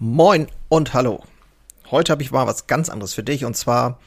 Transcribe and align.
Moin 0.00 0.46
und 0.68 0.94
hallo. 0.94 1.24
Heute 1.90 2.12
habe 2.12 2.22
ich 2.22 2.30
mal 2.30 2.46
was 2.46 2.68
ganz 2.68 2.88
anderes 2.88 3.14
für 3.14 3.24
dich 3.24 3.44
und 3.44 3.56
zwar 3.56 3.98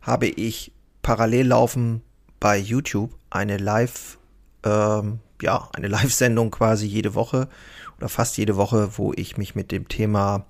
habe 0.00 0.26
ich 0.26 0.72
parallel 1.02 1.48
laufen 1.48 2.00
bei 2.40 2.56
YouTube 2.56 3.14
eine 3.28 3.58
Live, 3.58 4.16
ähm, 4.64 5.18
ja, 5.42 5.68
eine 5.74 5.88
Live-Sendung 5.88 6.50
quasi 6.50 6.86
jede 6.86 7.14
Woche 7.14 7.50
oder 7.98 8.08
fast 8.08 8.38
jede 8.38 8.56
Woche, 8.56 8.96
wo 8.96 9.12
ich 9.12 9.36
mich 9.36 9.54
mit 9.54 9.70
dem 9.70 9.86
Thema 9.86 10.46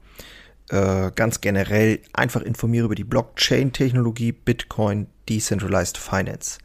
äh, 0.71 1.11
ganz 1.13 1.41
generell 1.41 1.99
einfach 2.13 2.43
informiere 2.43 2.85
über 2.85 2.95
die 2.95 3.03
Blockchain-Technologie, 3.03 4.31
Bitcoin, 4.31 5.09
Decentralized 5.29 5.99
Finance. 5.99 6.61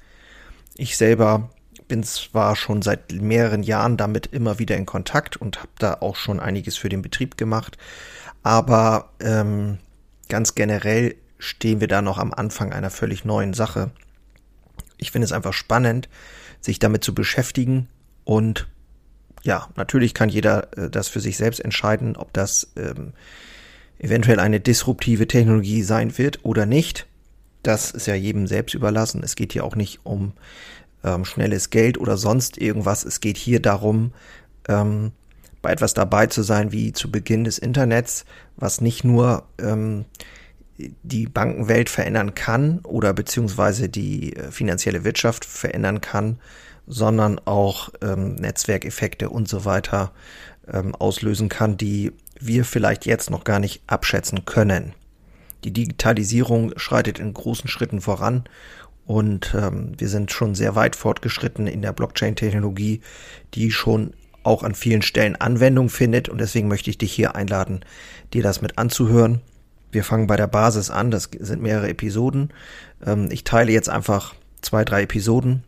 Ich 0.75 0.97
selber 0.97 1.49
bin 1.89 2.03
zwar 2.03 2.55
schon 2.55 2.81
seit 2.81 3.11
mehreren 3.11 3.63
Jahren 3.63 3.97
damit 3.97 4.27
immer 4.27 4.59
wieder 4.59 4.77
in 4.77 4.85
Kontakt 4.85 5.35
und 5.35 5.59
habe 5.59 5.71
da 5.77 5.95
auch 5.95 6.15
schon 6.15 6.39
einiges 6.39 6.77
für 6.77 6.87
den 6.87 7.01
Betrieb 7.01 7.37
gemacht, 7.37 7.77
aber 8.43 9.09
ähm, 9.19 9.79
ganz 10.29 10.55
generell 10.55 11.15
stehen 11.37 11.81
wir 11.81 11.89
da 11.89 12.01
noch 12.01 12.17
am 12.17 12.33
Anfang 12.33 12.71
einer 12.71 12.89
völlig 12.89 13.25
neuen 13.25 13.53
Sache. 13.53 13.91
Ich 14.97 15.11
finde 15.11 15.25
es 15.25 15.33
einfach 15.33 15.53
spannend, 15.53 16.07
sich 16.61 16.79
damit 16.79 17.03
zu 17.03 17.13
beschäftigen 17.13 17.89
und 18.23 18.67
ja, 19.43 19.69
natürlich 19.75 20.13
kann 20.13 20.29
jeder 20.29 20.77
äh, 20.77 20.89
das 20.89 21.07
für 21.07 21.19
sich 21.19 21.37
selbst 21.37 21.59
entscheiden, 21.59 22.15
ob 22.15 22.31
das 22.33 22.71
ähm, 22.75 23.13
eventuell 23.97 24.39
eine 24.39 24.59
disruptive 24.59 25.27
Technologie 25.27 25.83
sein 25.83 26.17
wird 26.17 26.45
oder 26.45 26.65
nicht. 26.65 27.07
Das 27.63 27.91
ist 27.91 28.07
ja 28.07 28.15
jedem 28.15 28.47
selbst 28.47 28.73
überlassen. 28.73 29.21
Es 29.23 29.35
geht 29.35 29.53
hier 29.53 29.65
auch 29.65 29.75
nicht 29.75 29.99
um 30.05 30.33
ähm, 31.03 31.25
schnelles 31.25 31.69
Geld 31.69 31.97
oder 31.97 32.17
sonst 32.17 32.57
irgendwas. 32.57 33.05
Es 33.05 33.19
geht 33.19 33.37
hier 33.37 33.61
darum, 33.61 34.11
ähm, 34.67 35.11
bei 35.61 35.71
etwas 35.71 35.93
dabei 35.93 36.27
zu 36.27 36.41
sein 36.41 36.71
wie 36.71 36.93
zu 36.93 37.11
Beginn 37.11 37.43
des 37.43 37.57
Internets, 37.57 38.25
was 38.55 38.81
nicht 38.81 39.03
nur 39.03 39.43
ähm, 39.59 40.05
die 41.03 41.27
Bankenwelt 41.27 41.89
verändern 41.89 42.35
kann 42.35 42.79
oder 42.79 43.13
beziehungsweise 43.13 43.89
die 43.89 44.35
äh, 44.35 44.51
finanzielle 44.51 45.03
Wirtschaft 45.03 45.45
verändern 45.45 46.01
kann, 46.01 46.39
sondern 46.87 47.39
auch 47.39 47.89
ähm, 48.01 48.35
Netzwerkeffekte 48.35 49.29
und 49.29 49.47
so 49.47 49.65
weiter 49.65 50.11
ähm, 50.71 50.95
auslösen 50.95 51.49
kann, 51.49 51.77
die 51.77 52.13
wir 52.39 52.63
vielleicht 52.63 53.05
jetzt 53.05 53.29
noch 53.29 53.43
gar 53.43 53.59
nicht 53.59 53.81
abschätzen 53.87 54.45
können. 54.45 54.93
Die 55.65 55.71
Digitalisierung 55.71 56.71
schreitet 56.77 57.19
in 57.19 57.33
großen 57.33 57.69
Schritten 57.69 57.99
voran 57.99 58.45
und 59.09 59.55
ähm, 59.55 59.93
wir 59.97 60.07
sind 60.07 60.31
schon 60.31 60.53
sehr 60.53 60.75
weit 60.75 60.95
fortgeschritten 60.95 61.65
in 61.65 61.81
der 61.81 61.93
Blockchain-Technologie, 61.93 63.01
die 63.55 63.71
schon 63.71 64.13
auch 64.43 64.61
an 64.61 64.75
vielen 64.75 65.01
Stellen 65.01 65.35
Anwendung 65.35 65.89
findet. 65.89 66.29
Und 66.29 66.37
deswegen 66.37 66.67
möchte 66.67 66.91
ich 66.91 66.99
dich 66.99 67.11
hier 67.11 67.35
einladen, 67.35 67.79
dir 68.35 68.43
das 68.43 68.61
mit 68.61 68.77
anzuhören. 68.77 69.41
Wir 69.91 70.03
fangen 70.03 70.27
bei 70.27 70.35
der 70.35 70.45
Basis 70.45 70.91
an. 70.91 71.09
Das 71.09 71.31
sind 71.39 71.59
mehrere 71.59 71.89
Episoden. 71.89 72.53
Ähm, 73.03 73.29
ich 73.31 73.43
teile 73.43 73.71
jetzt 73.71 73.89
einfach 73.89 74.35
zwei, 74.61 74.85
drei 74.85 75.01
Episoden 75.01 75.63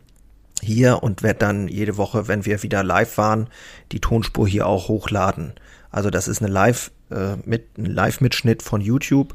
hier 0.62 1.02
und 1.02 1.24
werde 1.24 1.40
dann 1.40 1.66
jede 1.66 1.96
Woche, 1.96 2.28
wenn 2.28 2.46
wir 2.46 2.62
wieder 2.62 2.84
live 2.84 3.18
waren, 3.18 3.48
die 3.90 3.98
Tonspur 3.98 4.46
hier 4.46 4.68
auch 4.68 4.86
hochladen. 4.86 5.54
Also 5.90 6.10
das 6.10 6.28
ist 6.28 6.42
eine 6.42 6.52
Live 6.52 6.92
äh, 7.10 7.36
mit 7.44 7.76
ein 7.76 7.86
Live-Mitschnitt 7.86 8.62
von 8.62 8.80
YouTube 8.80 9.34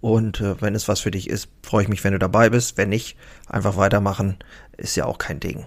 und 0.00 0.40
äh, 0.40 0.60
wenn 0.60 0.74
es 0.74 0.88
was 0.88 1.00
für 1.00 1.10
dich 1.10 1.28
ist, 1.28 1.48
freue 1.62 1.82
ich 1.82 1.88
mich, 1.88 2.04
wenn 2.04 2.12
du 2.12 2.18
dabei 2.18 2.50
bist. 2.50 2.76
Wenn 2.76 2.90
nicht, 2.90 3.16
einfach 3.48 3.76
weitermachen. 3.76 4.38
Ist 4.76 4.96
ja 4.96 5.04
auch 5.04 5.18
kein 5.18 5.40
Ding. 5.40 5.66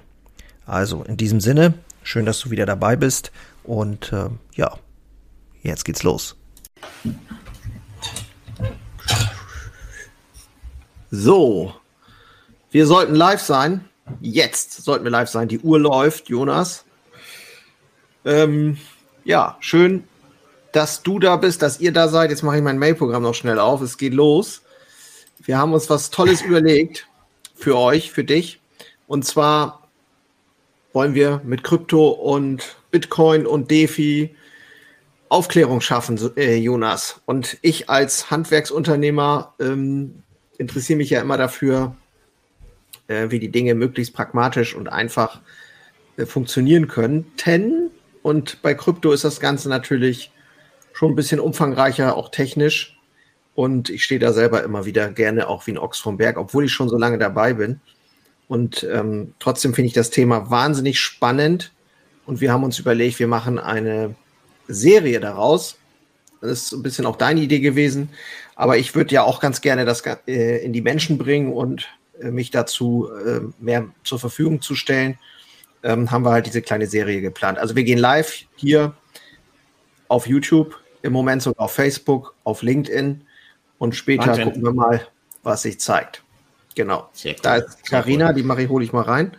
Also 0.65 1.03
in 1.03 1.17
diesem 1.17 1.41
Sinne, 1.41 1.73
schön, 2.03 2.25
dass 2.25 2.39
du 2.39 2.51
wieder 2.51 2.65
dabei 2.65 2.95
bist. 2.95 3.31
Und 3.63 4.13
äh, 4.13 4.29
ja, 4.55 4.77
jetzt 5.63 5.83
geht's 5.85 6.03
los. 6.03 6.35
So, 11.11 11.73
wir 12.69 12.85
sollten 12.85 13.15
live 13.15 13.41
sein. 13.41 13.85
Jetzt 14.21 14.83
sollten 14.83 15.03
wir 15.03 15.11
live 15.11 15.29
sein. 15.29 15.47
Die 15.47 15.59
Uhr 15.59 15.79
läuft, 15.79 16.29
Jonas. 16.29 16.85
Ähm, 18.25 18.77
ja, 19.23 19.57
schön, 19.59 20.03
dass 20.71 21.03
du 21.03 21.19
da 21.19 21.35
bist, 21.35 21.61
dass 21.61 21.79
ihr 21.79 21.91
da 21.91 22.07
seid. 22.07 22.29
Jetzt 22.29 22.43
mache 22.43 22.57
ich 22.57 22.63
mein 22.63 22.77
Mailprogramm 22.77 23.23
noch 23.23 23.33
schnell 23.33 23.59
auf. 23.59 23.81
Es 23.81 23.97
geht 23.97 24.13
los. 24.13 24.61
Wir 25.39 25.57
haben 25.57 25.73
uns 25.73 25.89
was 25.89 26.09
Tolles 26.11 26.41
überlegt 26.45 27.07
für 27.55 27.77
euch, 27.77 28.11
für 28.11 28.23
dich. 28.23 28.59
Und 29.07 29.25
zwar 29.25 29.87
wollen 30.93 31.13
wir 31.15 31.41
mit 31.43 31.63
Krypto 31.63 32.09
und 32.09 32.75
Bitcoin 32.91 33.45
und 33.45 33.71
DeFi 33.71 34.35
Aufklärung 35.29 35.79
schaffen, 35.79 36.19
äh, 36.37 36.55
Jonas. 36.55 37.21
Und 37.25 37.57
ich 37.61 37.89
als 37.89 38.31
Handwerksunternehmer 38.31 39.53
ähm, 39.59 40.23
interessiere 40.57 40.97
mich 40.97 41.11
ja 41.11 41.21
immer 41.21 41.37
dafür, 41.37 41.95
äh, 43.07 43.29
wie 43.29 43.39
die 43.39 43.51
Dinge 43.51 43.75
möglichst 43.75 44.13
pragmatisch 44.13 44.75
und 44.75 44.87
einfach 44.87 45.39
äh, 46.17 46.25
funktionieren 46.25 46.87
könnten. 46.87 47.91
Und 48.23 48.61
bei 48.63 48.73
Krypto 48.73 49.11
ist 49.11 49.23
das 49.23 49.39
Ganze 49.39 49.69
natürlich 49.69 50.31
schon 50.99 51.13
ein 51.13 51.15
bisschen 51.15 51.39
umfangreicher, 51.39 52.17
auch 52.17 52.27
technisch. 52.27 52.99
Und 53.55 53.89
ich 53.89 54.03
stehe 54.03 54.19
da 54.19 54.33
selber 54.33 54.63
immer 54.65 54.83
wieder 54.83 55.09
gerne 55.09 55.47
auch 55.47 55.65
wie 55.65 55.71
ein 55.71 55.77
Ochs 55.77 55.97
vom 55.97 56.17
Berg, 56.17 56.35
obwohl 56.35 56.65
ich 56.65 56.73
schon 56.73 56.89
so 56.89 56.97
lange 56.97 57.17
dabei 57.17 57.53
bin. 57.53 57.79
Und 58.49 58.85
ähm, 58.91 59.33
trotzdem 59.39 59.73
finde 59.73 59.87
ich 59.87 59.93
das 59.93 60.09
Thema 60.09 60.49
wahnsinnig 60.51 60.99
spannend. 60.99 61.71
Und 62.25 62.41
wir 62.41 62.51
haben 62.51 62.65
uns 62.65 62.79
überlegt, 62.79 63.17
wir 63.17 63.27
machen 63.27 63.59
eine 63.59 64.13
Serie 64.67 65.21
daraus. 65.21 65.77
Das 66.41 66.51
ist 66.51 66.73
ein 66.73 66.83
bisschen 66.83 67.05
auch 67.05 67.15
deine 67.15 67.39
Idee 67.39 67.61
gewesen. 67.61 68.09
Aber 68.57 68.77
ich 68.77 68.93
würde 68.93 69.15
ja 69.15 69.23
auch 69.23 69.39
ganz 69.39 69.61
gerne 69.61 69.85
das 69.85 70.03
äh, 70.27 70.57
in 70.65 70.73
die 70.73 70.81
Menschen 70.81 71.17
bringen 71.17 71.53
und 71.53 71.87
äh, 72.21 72.29
mich 72.29 72.51
dazu 72.51 73.09
äh, 73.25 73.39
mehr 73.57 73.87
zur 74.03 74.19
Verfügung 74.19 74.61
zu 74.61 74.75
stellen. 74.75 75.17
Ähm, 75.81 76.11
haben 76.11 76.25
wir 76.25 76.31
halt 76.31 76.45
diese 76.45 76.61
kleine 76.61 76.87
Serie 76.87 77.21
geplant. 77.21 77.57
Also 77.57 77.77
wir 77.77 77.85
gehen 77.85 77.99
live 77.99 78.43
hier 78.57 78.97
auf 80.09 80.27
YouTube 80.27 80.75
im 81.01 81.13
Moment 81.13 81.41
sogar 81.41 81.65
auf 81.65 81.73
Facebook, 81.73 82.35
auf 82.43 82.61
LinkedIn 82.61 83.21
und 83.77 83.95
später 83.95 84.27
Wahnsinn. 84.27 84.45
gucken 84.45 84.63
wir 84.63 84.73
mal, 84.73 85.01
was 85.43 85.63
sich 85.63 85.79
zeigt. 85.79 86.23
Genau. 86.75 87.09
Cool. 87.23 87.35
Da 87.41 87.55
ist 87.57 87.85
Karina, 87.89 88.33
die 88.33 88.43
mache 88.43 88.63
ich, 88.63 88.69
hole 88.69 88.83
ich 88.83 88.93
mal 88.93 89.03
rein. 89.03 89.31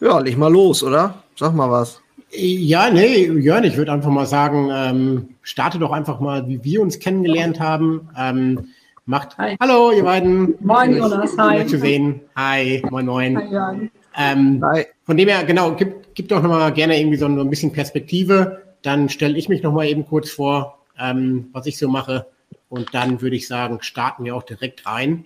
Ja, 0.00 0.18
leg 0.18 0.36
mal 0.36 0.52
los, 0.52 0.82
oder? 0.82 1.22
Sag 1.36 1.54
mal 1.54 1.70
was. 1.70 2.00
Ja, 2.30 2.90
nee, 2.90 3.26
Jörn, 3.26 3.64
ich 3.64 3.76
würde 3.76 3.92
einfach 3.92 4.10
mal 4.10 4.26
sagen, 4.26 4.68
ähm, 4.72 5.28
starte 5.42 5.78
doch 5.78 5.92
einfach 5.92 6.20
mal, 6.20 6.48
wie 6.48 6.62
wir 6.64 6.82
uns 6.82 6.98
kennengelernt 6.98 7.60
haben. 7.60 8.08
Ähm, 8.18 8.68
macht. 9.06 9.38
Hi. 9.38 9.56
Hallo, 9.60 9.92
ihr 9.92 10.02
beiden. 10.02 10.54
Moin, 10.60 10.96
Jonas. 10.96 11.36
Hi. 11.38 11.66
zu 11.66 11.78
sehen. 11.78 12.20
Hi, 12.36 12.82
moin, 12.90 13.06
moin. 13.06 13.36
Hi, 13.36 13.52
Jörn. 13.52 13.90
Ähm, 14.16 14.64
Hi. 14.64 14.86
Von 15.04 15.16
dem 15.16 15.28
her, 15.28 15.44
genau, 15.44 15.72
gib, 15.74 16.14
gib 16.14 16.28
doch 16.28 16.42
nochmal 16.42 16.72
gerne 16.72 16.98
irgendwie 16.98 17.16
so 17.16 17.26
ein 17.26 17.50
bisschen 17.50 17.72
Perspektive. 17.72 18.63
Dann 18.84 19.08
stelle 19.08 19.38
ich 19.38 19.48
mich 19.48 19.62
noch 19.62 19.72
mal 19.72 19.86
eben 19.86 20.06
kurz 20.06 20.30
vor, 20.30 20.78
ähm, 20.98 21.48
was 21.52 21.66
ich 21.66 21.78
so 21.78 21.88
mache. 21.88 22.26
Und 22.68 22.94
dann 22.94 23.22
würde 23.22 23.34
ich 23.34 23.48
sagen, 23.48 23.78
starten 23.80 24.24
wir 24.24 24.36
auch 24.36 24.42
direkt 24.42 24.86
rein. 24.86 25.24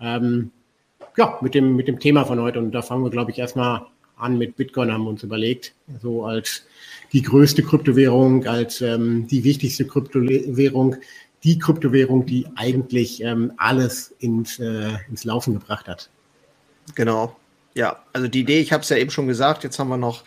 Ähm, 0.00 0.50
ja, 1.16 1.38
mit 1.40 1.54
dem, 1.54 1.76
mit 1.76 1.86
dem 1.86 2.00
Thema 2.00 2.24
von 2.24 2.40
heute. 2.40 2.58
Und 2.58 2.72
da 2.72 2.82
fangen 2.82 3.04
wir, 3.04 3.10
glaube 3.10 3.30
ich, 3.30 3.38
erstmal 3.38 3.86
an 4.16 4.36
mit 4.36 4.56
Bitcoin, 4.56 4.92
haben 4.92 5.04
wir 5.04 5.10
uns 5.10 5.22
überlegt. 5.22 5.74
So 6.02 6.24
als 6.24 6.64
die 7.12 7.22
größte 7.22 7.62
Kryptowährung, 7.62 8.46
als 8.46 8.80
ähm, 8.80 9.28
die 9.28 9.44
wichtigste 9.44 9.86
Kryptowährung, 9.86 10.96
die 11.44 11.58
Kryptowährung, 11.58 12.26
die 12.26 12.46
eigentlich 12.56 13.22
ähm, 13.22 13.52
alles 13.58 14.12
ins, 14.18 14.58
äh, 14.58 14.90
ins 15.08 15.22
Laufen 15.22 15.54
gebracht 15.54 15.86
hat. 15.86 16.10
Genau. 16.96 17.36
Ja, 17.74 18.02
also 18.12 18.26
die 18.26 18.40
Idee, 18.40 18.58
ich 18.58 18.72
habe 18.72 18.82
es 18.82 18.88
ja 18.88 18.96
eben 18.96 19.10
schon 19.10 19.28
gesagt, 19.28 19.62
jetzt 19.62 19.78
haben 19.78 19.88
wir 19.88 19.96
noch 19.96 20.24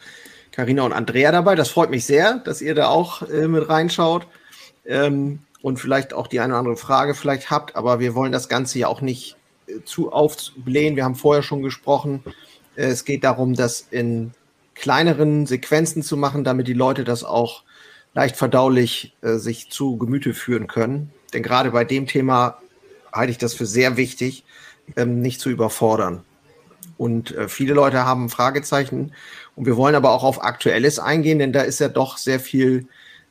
Karina 0.52 0.84
und 0.84 0.94
Andrea 0.94 1.32
dabei. 1.32 1.56
Das 1.56 1.70
freut 1.70 1.90
mich 1.90 2.06
sehr, 2.06 2.40
dass 2.40 2.62
ihr 2.62 2.76
da 2.76 2.88
auch 2.88 3.22
äh, 3.30 3.48
mit 3.48 3.68
reinschaut 3.70 4.28
ähm, 4.86 5.40
und 5.62 5.78
vielleicht 5.80 6.14
auch 6.14 6.28
die 6.28 6.40
eine 6.40 6.54
oder 6.54 6.60
andere 6.60 6.78
Frage 6.78 7.14
vielleicht 7.14 7.50
habt. 7.52 7.76
Aber 7.76 8.00
wir 8.00 8.16
wollen 8.16 8.32
das 8.32 8.50
Ganze 8.50 8.80
ja 8.80 8.88
auch 8.88 9.02
nicht 9.02 9.38
äh, 9.68 9.84
zu 9.86 10.12
aufblähen. 10.12 10.96
Wir 10.96 11.06
haben 11.06 11.16
vorher 11.16 11.44
schon 11.44 11.62
gesprochen. 11.62 12.24
Äh, 12.76 12.88
es 12.88 13.06
geht 13.06 13.24
darum, 13.24 13.54
das 13.54 13.88
in 13.92 14.32
kleineren 14.76 15.46
Sequenzen 15.46 16.04
zu 16.04 16.18
machen, 16.18 16.44
damit 16.44 16.68
die 16.68 16.74
Leute 16.74 17.04
das 17.04 17.24
auch 17.24 17.64
leicht 18.14 18.36
verdaulich 18.36 19.16
äh, 19.22 19.36
sich 19.36 19.70
zu 19.70 19.98
Gemüte 19.98 20.34
führen 20.34 20.68
können. 20.68 21.12
Denn 21.34 21.44
gerade 21.44 21.72
bei 21.72 21.86
dem 21.86 22.08
Thema 22.08 22.58
halte 23.14 23.32
ich 23.32 23.38
das 23.38 23.54
für 23.54 23.66
sehr 23.66 23.98
wichtig, 23.98 24.44
ähm, 24.98 25.22
nicht 25.22 25.40
zu 25.40 25.50
überfordern. 25.50 26.24
Und 26.98 27.36
äh, 27.36 27.48
viele 27.48 27.74
Leute 27.74 28.06
haben 28.06 28.30
Fragezeichen 28.30 29.14
und 29.56 29.66
wir 29.66 29.78
wollen 29.78 29.96
aber 29.96 30.12
auch 30.12 30.24
auf 30.24 30.44
Aktuelles 30.44 31.00
eingehen, 31.00 31.40
denn 31.40 31.54
da 31.54 31.62
ist 31.62 31.80
ja 31.80 31.90
doch 31.90 32.18
sehr 32.18 32.40
viel 32.40 32.88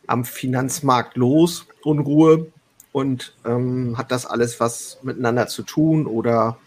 am 0.07 0.25
Finanzmarkt 0.25 1.17
los, 1.17 1.67
Unruhe. 1.83 2.47
Und 2.93 3.35
ähm, 3.45 3.97
hat 3.97 4.11
das 4.11 4.27
alles 4.27 4.59
was 4.59 4.99
miteinander 5.03 5.47
zu 5.47 5.63
tun 5.63 6.07
oder 6.07 6.59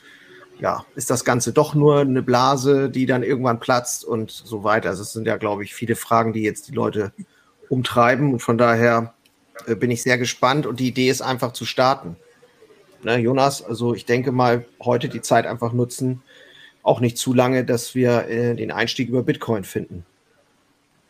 ja, 0.60 0.86
ist 0.96 1.10
das 1.10 1.26
Ganze 1.26 1.52
doch 1.52 1.76
nur 1.76 2.00
eine 2.00 2.22
Blase, 2.22 2.90
die 2.90 3.06
dann 3.06 3.24
irgendwann 3.24 3.60
platzt 3.60 4.06
und 4.06 4.32
so 4.32 4.64
weiter? 4.64 4.90
Also 4.90 5.02
es 5.02 5.12
sind 5.12 5.28
ja, 5.28 5.36
glaube 5.36 5.66
ich, 5.66 5.74
viele 5.74 5.98
Fragen, 5.98 6.32
die 6.32 6.44
jetzt 6.44 6.70
die 6.70 6.74
Leute 6.74 7.12
umtreiben. 7.68 8.32
Und 8.32 8.40
von 8.40 8.58
daher 8.58 9.14
äh, 9.66 9.76
bin 9.76 9.92
ich 9.92 10.02
sehr 10.02 10.18
gespannt 10.18 10.66
und 10.66 10.80
die 10.80 10.88
Idee 10.88 11.10
ist 11.10 11.22
einfach 11.22 11.52
zu 11.52 11.66
starten. 11.66 12.16
Ne, 13.04 13.18
Jonas, 13.18 13.62
also 13.62 13.94
ich 13.94 14.06
denke 14.06 14.32
mal, 14.32 14.66
heute 14.82 15.10
die 15.10 15.22
Zeit 15.22 15.46
einfach 15.46 15.74
nutzen, 15.74 16.22
auch 16.84 17.00
nicht 17.00 17.18
zu 17.18 17.34
lange, 17.34 17.66
dass 17.66 17.96
wir 17.96 18.28
äh, 18.28 18.56
den 18.56 18.72
Einstieg 18.72 19.10
über 19.10 19.24
Bitcoin 19.24 19.64
finden. 19.64 20.06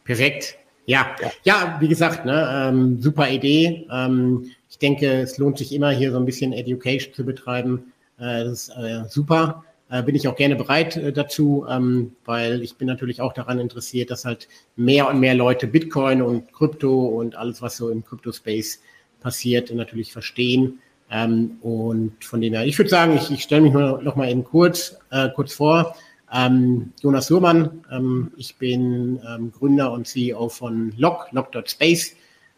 Perfekt. 0.05 0.57
Ja, 0.85 1.15
ja, 1.21 1.31
ja 1.43 1.77
wie 1.79 1.87
gesagt, 1.87 2.25
ne, 2.25 2.69
ähm, 2.69 3.01
super 3.01 3.29
Idee. 3.29 3.87
Ähm, 3.91 4.51
ich 4.69 4.77
denke, 4.77 5.21
es 5.21 5.37
lohnt 5.37 5.57
sich 5.57 5.73
immer 5.73 5.91
hier 5.91 6.11
so 6.11 6.17
ein 6.17 6.25
bisschen 6.25 6.53
Education 6.53 7.13
zu 7.13 7.25
betreiben. 7.25 7.93
Äh, 8.17 8.43
das 8.43 8.69
ist 8.69 8.69
äh, 8.69 9.03
super. 9.07 9.63
Äh, 9.89 10.03
bin 10.03 10.15
ich 10.15 10.27
auch 10.27 10.35
gerne 10.35 10.55
bereit 10.55 10.97
äh, 10.97 11.13
dazu, 11.13 11.65
ähm, 11.69 12.15
weil 12.25 12.61
ich 12.63 12.75
bin 12.77 12.87
natürlich 12.87 13.21
auch 13.21 13.33
daran 13.33 13.59
interessiert, 13.59 14.11
dass 14.11 14.25
halt 14.25 14.47
mehr 14.75 15.07
und 15.07 15.19
mehr 15.19 15.35
Leute 15.35 15.67
Bitcoin 15.67 16.21
und 16.21 16.51
Krypto 16.51 17.05
und 17.05 17.35
alles, 17.35 17.61
was 17.61 17.77
so 17.77 17.89
im 17.89 18.03
Krypto-Space 18.03 18.81
passiert, 19.21 19.73
natürlich 19.73 20.11
verstehen. 20.11 20.79
Ähm, 21.13 21.57
und 21.61 22.25
von 22.25 22.41
dem 22.41 22.53
her, 22.53 22.65
ich 22.65 22.77
würde 22.77 22.89
sagen, 22.89 23.15
ich, 23.15 23.29
ich 23.29 23.43
stelle 23.43 23.61
mich 23.61 23.71
nur 23.71 24.01
noch 24.01 24.15
mal 24.15 24.29
eben 24.29 24.43
kurz, 24.43 24.97
äh, 25.11 25.29
kurz 25.29 25.53
vor. 25.53 25.95
Ähm, 26.33 26.91
Jonas 27.01 27.27
Surmann, 27.27 27.83
ähm, 27.91 28.31
ich 28.35 28.55
bin 28.55 29.19
ähm, 29.27 29.51
Gründer 29.51 29.91
und 29.91 30.07
CEO 30.07 30.49
von 30.49 30.91
Lock, 30.97 31.27
Lock.space. 31.31 32.15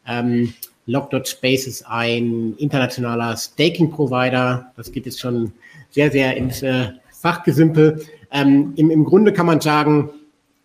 Ähm, 0.08 0.54
Lock.space 0.86 1.68
ist 1.68 1.86
ein 1.86 2.54
internationaler 2.58 3.36
Staking-Provider. 3.36 4.72
Das 4.78 4.90
geht 4.90 5.06
jetzt 5.06 5.20
schon 5.20 5.52
sehr, 5.90 6.10
sehr 6.10 6.38
ins 6.38 6.64
äh, 6.64 6.92
Fachgesimpel. 7.12 8.06
Ähm, 8.32 8.72
im, 8.78 8.90
Im 8.90 9.04
Grunde 9.04 9.34
kann 9.34 9.48
man 9.48 9.60
sagen, 9.60 10.12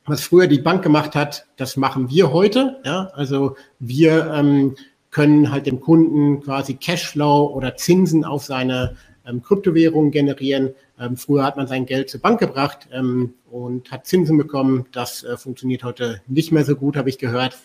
was 0.06 0.22
früher 0.22 0.46
die 0.46 0.60
Bank 0.60 0.82
gemacht 0.82 1.16
hat, 1.16 1.46
das 1.56 1.76
machen 1.76 2.08
wir 2.08 2.32
heute. 2.32 2.80
Ja? 2.84 3.10
Also 3.14 3.56
wir 3.80 4.32
ähm, 4.32 4.76
können 5.10 5.50
halt 5.50 5.66
dem 5.66 5.80
Kunden 5.80 6.40
quasi 6.40 6.74
Cashflow 6.74 7.52
oder 7.54 7.76
Zinsen 7.76 8.24
auf 8.24 8.44
seine 8.44 8.96
ähm, 9.26 9.42
Kryptowährungen 9.42 10.10
generieren. 10.10 10.70
Ähm, 10.98 11.16
früher 11.16 11.44
hat 11.44 11.56
man 11.56 11.66
sein 11.66 11.86
Geld 11.86 12.10
zur 12.10 12.20
Bank 12.20 12.40
gebracht 12.40 12.88
ähm, 12.92 13.34
und 13.50 13.90
hat 13.90 14.06
Zinsen 14.06 14.38
bekommen. 14.38 14.86
Das 14.92 15.24
äh, 15.24 15.36
funktioniert 15.36 15.84
heute 15.84 16.20
nicht 16.26 16.52
mehr 16.52 16.64
so 16.64 16.76
gut, 16.76 16.96
habe 16.96 17.08
ich 17.08 17.18
gehört. 17.18 17.58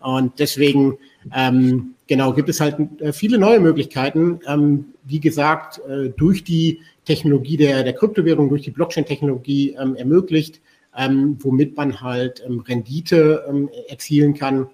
Und 0.00 0.38
deswegen, 0.38 0.98
ähm, 1.34 1.94
genau, 2.08 2.32
gibt 2.32 2.48
es 2.48 2.60
halt 2.60 2.76
äh, 3.00 3.12
viele 3.12 3.38
neue 3.38 3.60
Möglichkeiten. 3.60 4.40
Ähm, 4.46 4.86
wie 5.04 5.20
gesagt, 5.20 5.80
äh, 5.88 6.10
durch 6.10 6.44
die 6.44 6.80
Technologie 7.04 7.56
der, 7.56 7.84
der 7.84 7.92
Kryptowährung, 7.92 8.48
durch 8.48 8.62
die 8.62 8.70
Blockchain-Technologie 8.70 9.76
ähm, 9.78 9.94
ermöglicht, 9.94 10.60
ähm, 10.96 11.36
womit 11.40 11.76
man 11.76 12.00
halt 12.00 12.42
ähm, 12.46 12.60
Rendite 12.60 13.44
ähm, 13.48 13.70
erzielen 13.88 14.34
kann. 14.34 14.68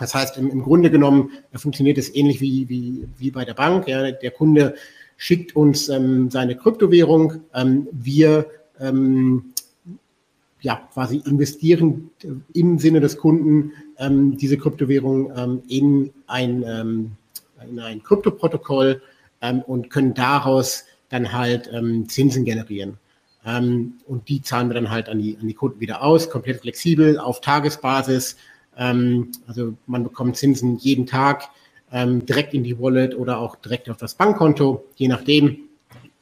Das 0.00 0.14
heißt, 0.14 0.36
im, 0.38 0.50
im 0.50 0.62
Grunde 0.62 0.90
genommen 0.90 1.30
äh, 1.52 1.58
funktioniert 1.58 1.98
es 1.98 2.14
ähnlich 2.14 2.40
wie, 2.40 2.68
wie, 2.68 3.08
wie 3.18 3.30
bei 3.30 3.44
der 3.44 3.54
Bank. 3.54 3.86
Ja, 3.86 4.10
der 4.10 4.30
Kunde 4.30 4.74
schickt 5.16 5.54
uns 5.54 5.88
ähm, 5.88 6.30
seine 6.30 6.56
Kryptowährung. 6.56 7.40
Ähm, 7.54 7.86
wir 7.92 8.46
ähm, 8.80 9.52
ja, 10.62 10.88
quasi 10.92 11.22
investieren 11.26 12.10
im 12.52 12.78
Sinne 12.78 13.00
des 13.00 13.16
Kunden 13.16 13.72
ähm, 13.98 14.36
diese 14.36 14.58
Kryptowährung 14.58 15.32
ähm, 15.36 15.62
in 15.68 16.10
ein, 16.26 16.64
ähm, 16.66 17.12
in 17.70 17.78
ein 17.78 18.02
Kryptoprotokoll 18.02 19.02
ähm, 19.40 19.62
und 19.62 19.90
können 19.90 20.14
daraus 20.14 20.84
dann 21.08 21.32
halt 21.32 21.70
ähm, 21.72 22.08
Zinsen 22.08 22.44
generieren. 22.44 22.98
Ähm, 23.44 23.94
und 24.06 24.28
die 24.28 24.42
zahlen 24.42 24.68
wir 24.68 24.74
dann 24.74 24.90
halt 24.90 25.08
an 25.08 25.18
die, 25.18 25.36
an 25.40 25.48
die 25.48 25.54
Kunden 25.54 25.80
wieder 25.80 26.02
aus, 26.02 26.28
komplett 26.30 26.60
flexibel, 26.60 27.18
auf 27.18 27.40
Tagesbasis. 27.40 28.36
Ähm, 28.76 29.32
also 29.46 29.74
man 29.86 30.04
bekommt 30.04 30.36
Zinsen 30.36 30.78
jeden 30.78 31.06
Tag 31.06 31.48
ähm, 31.92 32.24
direkt 32.24 32.54
in 32.54 32.64
die 32.64 32.78
Wallet 32.78 33.16
oder 33.16 33.38
auch 33.38 33.56
direkt 33.56 33.90
auf 33.90 33.96
das 33.96 34.14
Bankkonto, 34.14 34.84
je 34.96 35.08
nachdem. 35.08 35.58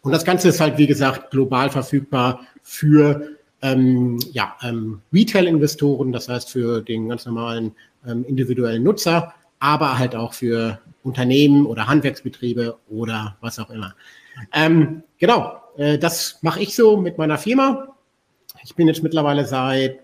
Und 0.03 0.13
das 0.13 0.25
Ganze 0.25 0.49
ist 0.49 0.61
halt, 0.61 0.79
wie 0.79 0.87
gesagt, 0.87 1.31
global 1.31 1.71
verfügbar 1.71 2.41
für 2.63 3.29
ähm, 3.61 4.19
ja, 4.33 4.57
ähm, 4.63 5.01
Retail-Investoren, 5.13 6.13
das 6.13 6.29
heißt 6.29 6.51
für 6.51 6.81
den 6.81 7.09
ganz 7.09 7.27
normalen 7.27 7.73
ähm, 8.07 8.25
individuellen 8.25 8.83
Nutzer, 8.83 9.35
aber 9.59 9.99
halt 9.99 10.15
auch 10.15 10.33
für 10.33 10.79
Unternehmen 11.03 11.67
oder 11.67 11.87
Handwerksbetriebe 11.87 12.79
oder 12.89 13.37
was 13.41 13.59
auch 13.59 13.71
immer. 13.71 13.95
Ähm, 14.53 15.03
genau, 15.19 15.61
äh, 15.77 15.99
das 15.99 16.39
mache 16.43 16.61
ich 16.61 16.75
so 16.75 16.97
mit 16.97 17.19
meiner 17.19 17.39
Firma. 17.39 17.97
Ich 18.63 18.75
bin 18.75 18.87
jetzt 18.87 19.03
mittlerweile 19.03 19.45
seit 19.45 19.99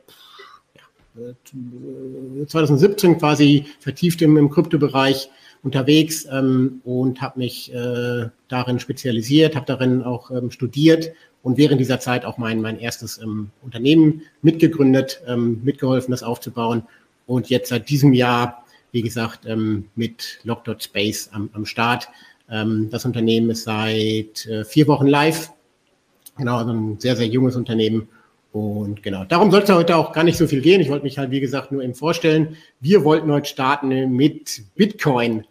2017 2.46 3.12
äh, 3.12 3.14
quasi 3.16 3.66
vertieft 3.80 4.22
im, 4.22 4.36
im 4.36 4.50
Kryptobereich 4.50 5.30
unterwegs 5.62 6.26
ähm, 6.30 6.80
und 6.84 7.22
habe 7.22 7.38
mich 7.38 7.72
äh, 7.72 8.28
darin 8.48 8.80
spezialisiert, 8.80 9.56
habe 9.56 9.66
darin 9.66 10.02
auch 10.02 10.30
ähm, 10.30 10.50
studiert 10.50 11.12
und 11.42 11.56
während 11.56 11.80
dieser 11.80 12.00
Zeit 12.00 12.24
auch 12.24 12.38
mein, 12.38 12.60
mein 12.60 12.78
erstes 12.78 13.18
ähm, 13.18 13.50
Unternehmen 13.62 14.22
mitgegründet, 14.42 15.22
ähm, 15.26 15.60
mitgeholfen, 15.64 16.10
das 16.10 16.22
aufzubauen 16.22 16.82
und 17.26 17.48
jetzt 17.48 17.68
seit 17.70 17.88
diesem 17.88 18.12
Jahr, 18.12 18.64
wie 18.92 19.02
gesagt, 19.02 19.46
ähm, 19.46 19.86
mit 19.94 20.40
Lock.space 20.44 21.30
am, 21.32 21.50
am 21.52 21.64
Start. 21.64 22.08
Ähm, 22.50 22.88
das 22.90 23.04
Unternehmen 23.04 23.50
ist 23.50 23.64
seit 23.64 24.46
äh, 24.46 24.64
vier 24.64 24.86
Wochen 24.88 25.06
live. 25.06 25.50
Genau, 26.36 26.58
also 26.58 26.72
ein 26.72 26.98
sehr, 26.98 27.16
sehr 27.16 27.26
junges 27.26 27.56
Unternehmen. 27.56 28.08
Und 28.54 29.02
genau, 29.02 29.24
darum 29.24 29.50
soll 29.50 29.62
es 29.62 29.70
heute 29.70 29.96
auch 29.96 30.12
gar 30.12 30.22
nicht 30.22 30.38
so 30.38 30.46
viel 30.46 30.60
gehen. 30.60 30.80
Ich 30.80 30.88
wollte 30.88 31.02
mich 31.02 31.18
halt, 31.18 31.32
wie 31.32 31.40
gesagt, 31.40 31.72
nur 31.72 31.82
eben 31.82 31.96
vorstellen. 31.96 32.56
Wir 32.78 33.02
wollten 33.02 33.32
heute 33.32 33.48
starten 33.48 34.12
mit 34.14 34.62
Bitcoin. 34.76 35.44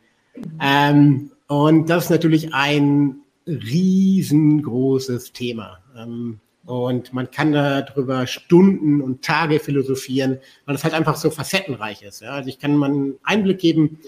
Ähm, 0.62 1.32
und 1.48 1.90
das 1.90 2.06
ist 2.06 2.10
natürlich 2.12 2.54
ein 2.54 3.18
riesengroßes 3.46 5.34
Thema. 5.34 5.80
Ähm, 5.98 6.40
und 6.64 7.12
man 7.12 7.30
kann 7.30 7.52
darüber 7.52 8.26
Stunden 8.26 9.02
und 9.02 9.22
Tage 9.22 9.60
philosophieren, 9.60 10.38
weil 10.66 10.76
es 10.76 10.86
halt 10.86 10.94
einfach 10.94 11.18
so 11.18 11.30
facettenreich 11.30 12.04
ist. 12.04 12.22
Ja? 12.22 12.30
Also 12.30 12.48
ich 12.48 12.58
kann 12.58 12.78
mal 12.78 12.90
einen 12.90 13.16
Einblick 13.24 13.60
geben, 13.60 14.00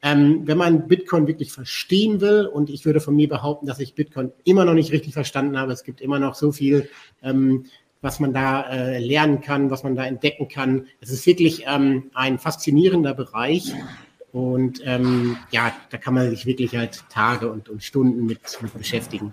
ähm, 0.00 0.44
wenn 0.46 0.56
man 0.56 0.88
Bitcoin 0.88 1.26
wirklich 1.26 1.52
verstehen 1.52 2.22
will, 2.22 2.46
und 2.46 2.70
ich 2.70 2.86
würde 2.86 3.00
von 3.00 3.14
mir 3.14 3.28
behaupten, 3.28 3.66
dass 3.66 3.78
ich 3.78 3.94
Bitcoin 3.94 4.32
immer 4.44 4.64
noch 4.64 4.72
nicht 4.72 4.90
richtig 4.92 5.12
verstanden 5.12 5.58
habe, 5.58 5.72
es 5.72 5.84
gibt 5.84 6.00
immer 6.00 6.18
noch 6.18 6.34
so 6.34 6.50
viel, 6.50 6.88
ähm, 7.22 7.66
was 8.00 8.20
man 8.20 8.32
da 8.32 8.62
äh, 8.70 8.98
lernen 8.98 9.40
kann, 9.40 9.70
was 9.70 9.82
man 9.82 9.96
da 9.96 10.04
entdecken 10.04 10.48
kann. 10.48 10.86
Es 11.00 11.10
ist 11.10 11.26
wirklich 11.26 11.64
ähm, 11.66 12.10
ein 12.14 12.38
faszinierender 12.38 13.14
Bereich. 13.14 13.74
Und 14.30 14.82
ähm, 14.84 15.38
ja, 15.50 15.72
da 15.90 15.96
kann 15.96 16.14
man 16.14 16.28
sich 16.30 16.44
wirklich 16.44 16.76
halt 16.76 17.02
Tage 17.08 17.50
und, 17.50 17.68
und 17.68 17.82
Stunden 17.82 18.26
mit, 18.26 18.40
mit 18.60 18.76
beschäftigen. 18.76 19.32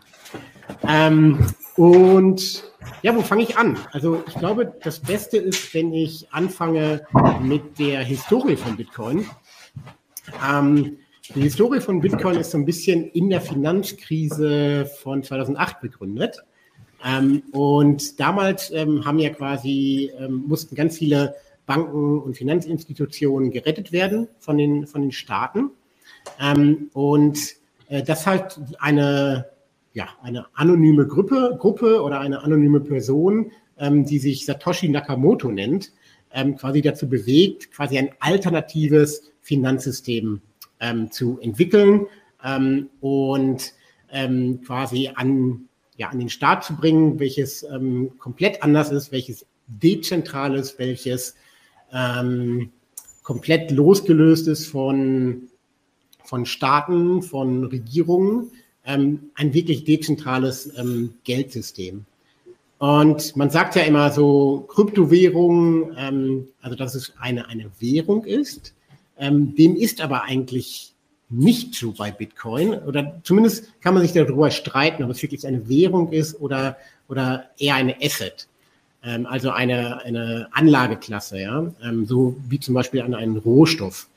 Ähm, 0.87 1.45
und 1.75 2.63
ja, 3.01 3.15
wo 3.15 3.21
fange 3.21 3.43
ich 3.43 3.57
an? 3.57 3.77
Also 3.91 4.23
ich 4.27 4.35
glaube, 4.35 4.73
das 4.83 4.99
Beste 4.99 5.37
ist, 5.37 5.73
wenn 5.73 5.93
ich 5.93 6.31
anfange 6.31 7.05
mit 7.41 7.77
der 7.77 8.03
Historie 8.03 8.55
von 8.55 8.77
Bitcoin. 8.77 9.25
Ähm, 10.47 10.97
die 11.33 11.41
Historie 11.41 11.81
von 11.81 11.99
Bitcoin 11.99 12.37
ist 12.37 12.51
so 12.51 12.57
ein 12.57 12.65
bisschen 12.65 13.05
in 13.11 13.29
der 13.29 13.41
Finanzkrise 13.41 14.85
von 14.85 15.23
2008 15.23 15.81
begründet. 15.81 16.37
Ähm, 17.05 17.43
und 17.51 18.19
damals 18.19 18.71
ähm, 18.71 19.05
haben 19.05 19.19
ja 19.19 19.29
quasi, 19.29 20.11
ähm, 20.17 20.45
mussten 20.47 20.75
ganz 20.75 20.97
viele 20.97 21.35
Banken 21.67 22.19
und 22.19 22.35
Finanzinstitutionen 22.35 23.51
gerettet 23.51 23.91
werden 23.91 24.27
von 24.39 24.57
den, 24.57 24.87
von 24.87 25.01
den 25.01 25.11
Staaten. 25.11 25.69
Ähm, 26.41 26.89
und 26.93 27.37
äh, 27.89 28.01
das 28.01 28.25
halt 28.25 28.59
eine, 28.79 29.45
ja, 29.93 30.09
eine 30.23 30.47
anonyme 30.55 31.05
Gruppe, 31.05 31.57
Gruppe 31.59 32.01
oder 32.01 32.19
eine 32.19 32.41
anonyme 32.41 32.79
Person, 32.79 33.51
ähm, 33.77 34.05
die 34.05 34.17
sich 34.17 34.45
Satoshi 34.45 34.89
Nakamoto 34.89 35.51
nennt, 35.51 35.91
ähm, 36.33 36.55
quasi 36.55 36.81
dazu 36.81 37.07
bewegt, 37.07 37.71
quasi 37.71 37.99
ein 37.99 38.09
alternatives 38.19 39.31
Finanzsystem 39.41 40.41
zu 41.09 41.39
entwickeln 41.39 42.07
und 42.99 43.73
quasi 44.65 45.11
an, 45.15 45.69
ja, 45.97 46.09
an 46.09 46.19
den 46.19 46.29
Staat 46.29 46.63
zu 46.63 46.75
bringen, 46.75 47.19
welches 47.19 47.63
ähm, 47.63 48.11
komplett 48.19 48.63
anders 48.63 48.91
ist, 48.91 49.11
welches 49.11 49.45
dezentral 49.67 50.55
ist, 50.55 50.77
welches 50.77 51.35
ähm, 51.93 52.71
komplett 53.23 53.71
losgelöst 53.71 54.47
ist 54.47 54.67
von, 54.67 55.43
von 56.23 56.45
Staaten, 56.45 57.21
von 57.21 57.63
Regierungen, 57.65 58.51
ähm, 58.85 59.31
ein 59.35 59.53
wirklich 59.53 59.83
dezentrales 59.83 60.71
ähm, 60.77 61.15
Geldsystem. 61.23 62.05
Und 62.77 63.35
man 63.35 63.49
sagt 63.49 63.75
ja 63.75 63.83
immer 63.83 64.11
so, 64.11 64.65
Kryptowährung, 64.67 65.93
ähm, 65.97 66.47
also 66.61 66.75
dass 66.75 66.93
es 66.93 67.13
eine, 67.17 67.47
eine 67.47 67.71
Währung 67.79 68.25
ist, 68.25 68.73
ähm, 69.17 69.55
dem 69.55 69.75
ist 69.75 70.01
aber 70.01 70.23
eigentlich 70.23 70.94
nicht 71.29 71.75
so 71.75 71.91
bei 71.91 72.11
Bitcoin. 72.11 72.73
Oder 72.73 73.19
zumindest 73.23 73.81
kann 73.81 73.93
man 73.93 74.03
sich 74.03 74.13
darüber 74.13 74.51
streiten, 74.51 75.03
ob 75.03 75.09
es 75.09 75.21
wirklich 75.21 75.45
eine 75.45 75.67
Währung 75.67 76.11
ist 76.11 76.39
oder, 76.39 76.77
oder 77.07 77.49
eher 77.57 77.75
eine 77.75 77.95
Asset. 78.01 78.47
Ähm, 79.03 79.25
also 79.25 79.51
eine, 79.51 80.03
eine 80.03 80.47
Anlageklasse, 80.51 81.39
ja, 81.39 81.71
ähm, 81.83 82.05
so 82.05 82.35
wie 82.49 82.59
zum 82.59 82.73
Beispiel 82.73 83.01
an 83.01 83.13
einen 83.13 83.37
Rohstoff. 83.37 84.07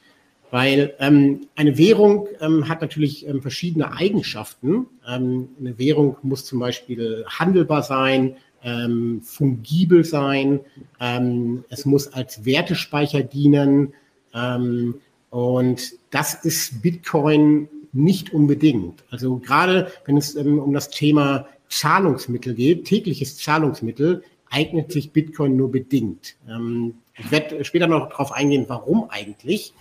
Weil 0.50 0.94
ähm, 0.98 1.46
eine 1.56 1.76
Währung 1.76 2.26
ähm, 2.40 2.68
hat 2.68 2.80
natürlich 2.80 3.26
ähm, 3.26 3.42
verschiedene 3.42 3.92
Eigenschaften. 3.92 4.86
Ähm, 5.06 5.48
eine 5.60 5.78
Währung 5.78 6.16
muss 6.22 6.46
zum 6.46 6.58
Beispiel 6.58 7.24
handelbar 7.28 7.82
sein, 7.82 8.36
ähm, 8.64 9.20
fungibel 9.22 10.04
sein, 10.04 10.60
ähm, 11.00 11.64
es 11.68 11.84
muss 11.84 12.12
als 12.12 12.44
Wertespeicher 12.44 13.22
dienen. 13.22 13.92
Ähm, 14.34 14.94
und 15.30 15.94
das 16.10 16.34
ist 16.34 16.82
Bitcoin 16.82 17.68
nicht 17.92 18.32
unbedingt. 18.32 19.04
Also 19.10 19.36
gerade 19.36 19.90
wenn 20.04 20.16
es 20.16 20.34
ähm, 20.36 20.58
um 20.58 20.72
das 20.72 20.90
Thema 20.90 21.46
Zahlungsmittel 21.68 22.54
geht, 22.54 22.84
tägliches 22.84 23.36
Zahlungsmittel, 23.36 24.22
eignet 24.50 24.92
sich 24.92 25.12
Bitcoin 25.12 25.56
nur 25.56 25.70
bedingt. 25.70 26.36
Ähm, 26.48 26.94
ich 27.18 27.30
werde 27.30 27.64
später 27.64 27.86
noch 27.86 28.08
darauf 28.10 28.32
eingehen, 28.32 28.64
warum 28.68 29.10
eigentlich. 29.10 29.74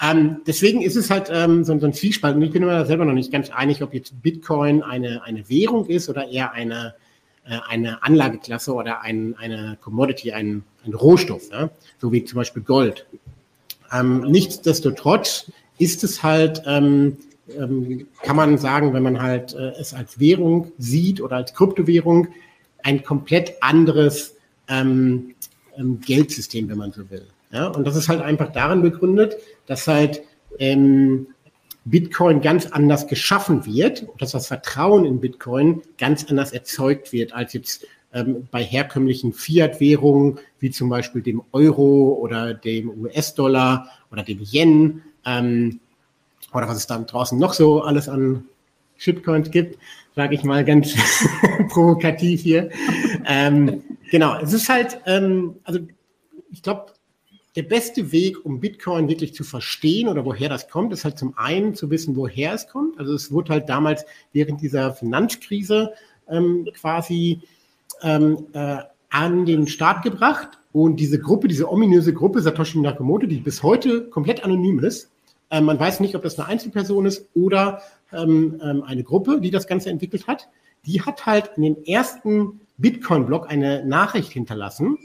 Ähm, 0.00 0.38
deswegen 0.46 0.82
ist 0.82 0.96
es 0.96 1.10
halt 1.10 1.30
ähm, 1.32 1.64
so, 1.64 1.78
so, 1.78 1.86
ein 1.86 1.92
Zwiespalt. 1.92 2.36
Und 2.36 2.42
ich 2.42 2.50
bin 2.50 2.64
mir 2.64 2.84
selber 2.86 3.04
noch 3.04 3.12
nicht 3.12 3.32
ganz 3.32 3.50
einig, 3.50 3.82
ob 3.82 3.94
jetzt 3.94 4.20
Bitcoin 4.22 4.82
eine, 4.82 5.22
eine 5.22 5.48
Währung 5.48 5.86
ist 5.86 6.08
oder 6.08 6.28
eher 6.28 6.52
eine, 6.52 6.94
äh, 7.44 7.58
eine 7.68 8.02
Anlageklasse 8.02 8.74
oder 8.74 9.00
ein, 9.02 9.36
eine 9.38 9.78
Commodity, 9.80 10.32
ein, 10.32 10.64
ein 10.84 10.94
Rohstoff, 10.94 11.50
ja? 11.50 11.70
so 11.98 12.12
wie 12.12 12.24
zum 12.24 12.36
Beispiel 12.36 12.62
Gold. 12.62 13.06
Ähm, 13.92 14.22
nichtsdestotrotz 14.22 15.50
ist 15.78 16.04
es 16.04 16.22
halt, 16.22 16.62
ähm, 16.66 17.18
ähm, 17.56 18.06
kann 18.22 18.36
man 18.36 18.58
sagen, 18.58 18.92
wenn 18.92 19.02
man 19.02 19.20
halt 19.20 19.54
äh, 19.54 19.72
es 19.78 19.94
als 19.94 20.18
Währung 20.18 20.72
sieht 20.78 21.20
oder 21.20 21.36
als 21.36 21.54
Kryptowährung, 21.54 22.28
ein 22.82 23.02
komplett 23.02 23.54
anderes 23.60 24.36
ähm, 24.68 25.34
ähm, 25.76 26.00
Geldsystem, 26.00 26.68
wenn 26.68 26.78
man 26.78 26.92
so 26.92 27.10
will. 27.10 27.26
Ja? 27.50 27.68
Und 27.68 27.86
das 27.86 27.96
ist 27.96 28.08
halt 28.08 28.20
einfach 28.20 28.52
darin 28.52 28.82
begründet, 28.82 29.36
dass 29.66 29.86
halt 29.86 30.22
ähm, 30.58 31.28
Bitcoin 31.84 32.40
ganz 32.40 32.66
anders 32.66 33.06
geschaffen 33.06 33.66
wird, 33.66 34.06
dass 34.18 34.32
das 34.32 34.46
Vertrauen 34.46 35.04
in 35.04 35.20
Bitcoin 35.20 35.82
ganz 35.98 36.24
anders 36.24 36.52
erzeugt 36.52 37.12
wird 37.12 37.32
als 37.32 37.52
jetzt 37.52 37.86
ähm, 38.12 38.48
bei 38.50 38.62
herkömmlichen 38.62 39.32
Fiat-Währungen, 39.32 40.38
wie 40.58 40.70
zum 40.70 40.88
Beispiel 40.88 41.22
dem 41.22 41.42
Euro 41.52 42.18
oder 42.20 42.54
dem 42.54 42.90
US-Dollar 43.02 43.88
oder 44.10 44.22
dem 44.22 44.40
Yen 44.40 45.02
ähm, 45.24 45.80
oder 46.52 46.68
was 46.68 46.76
es 46.76 46.86
da 46.86 46.98
draußen 46.98 47.38
noch 47.38 47.54
so 47.54 47.82
alles 47.82 48.08
an 48.08 48.44
Shitcoins 48.96 49.50
gibt, 49.50 49.78
sage 50.14 50.34
ich 50.34 50.44
mal 50.44 50.64
ganz 50.64 50.94
provokativ 51.68 52.42
hier. 52.42 52.70
ähm, 53.26 53.82
genau, 54.10 54.38
es 54.40 54.52
ist 54.52 54.68
halt, 54.68 55.00
ähm, 55.06 55.56
also 55.64 55.80
ich 56.50 56.62
glaube, 56.62 56.92
der 57.56 57.62
beste 57.64 58.12
Weg, 58.12 58.44
um 58.44 58.60
Bitcoin 58.60 59.08
wirklich 59.08 59.34
zu 59.34 59.44
verstehen 59.44 60.08
oder 60.08 60.24
woher 60.24 60.48
das 60.48 60.68
kommt, 60.68 60.92
ist 60.92 61.04
halt 61.04 61.18
zum 61.18 61.36
einen 61.36 61.74
zu 61.74 61.90
wissen, 61.90 62.16
woher 62.16 62.54
es 62.54 62.66
kommt. 62.68 62.98
Also 62.98 63.14
es 63.14 63.30
wurde 63.30 63.52
halt 63.52 63.68
damals 63.68 64.06
während 64.32 64.62
dieser 64.62 64.94
Finanzkrise 64.94 65.92
ähm, 66.28 66.66
quasi 66.74 67.42
ähm, 68.02 68.46
äh, 68.52 68.78
an 69.10 69.44
den 69.44 69.66
Start 69.66 70.02
gebracht. 70.02 70.58
Und 70.72 70.96
diese 70.96 71.18
Gruppe, 71.18 71.48
diese 71.48 71.70
ominöse 71.70 72.14
Gruppe 72.14 72.40
Satoshi 72.40 72.78
Nakamoto, 72.78 73.26
die 73.26 73.38
bis 73.38 73.62
heute 73.62 74.08
komplett 74.08 74.42
anonym 74.42 74.80
ist, 74.80 75.10
äh, 75.50 75.60
man 75.60 75.78
weiß 75.78 76.00
nicht, 76.00 76.14
ob 76.14 76.22
das 76.22 76.38
eine 76.38 76.48
Einzelperson 76.48 77.06
ist 77.06 77.28
oder 77.34 77.82
ähm, 78.12 78.60
ähm, 78.62 78.82
eine 78.82 79.04
Gruppe, 79.04 79.40
die 79.40 79.50
das 79.50 79.66
Ganze 79.66 79.90
entwickelt 79.90 80.26
hat, 80.26 80.48
die 80.86 81.02
hat 81.02 81.26
halt 81.26 81.52
in 81.56 81.62
den 81.62 81.84
ersten 81.84 82.60
Bitcoin-Block 82.78 83.50
eine 83.50 83.84
Nachricht 83.84 84.32
hinterlassen. 84.32 84.98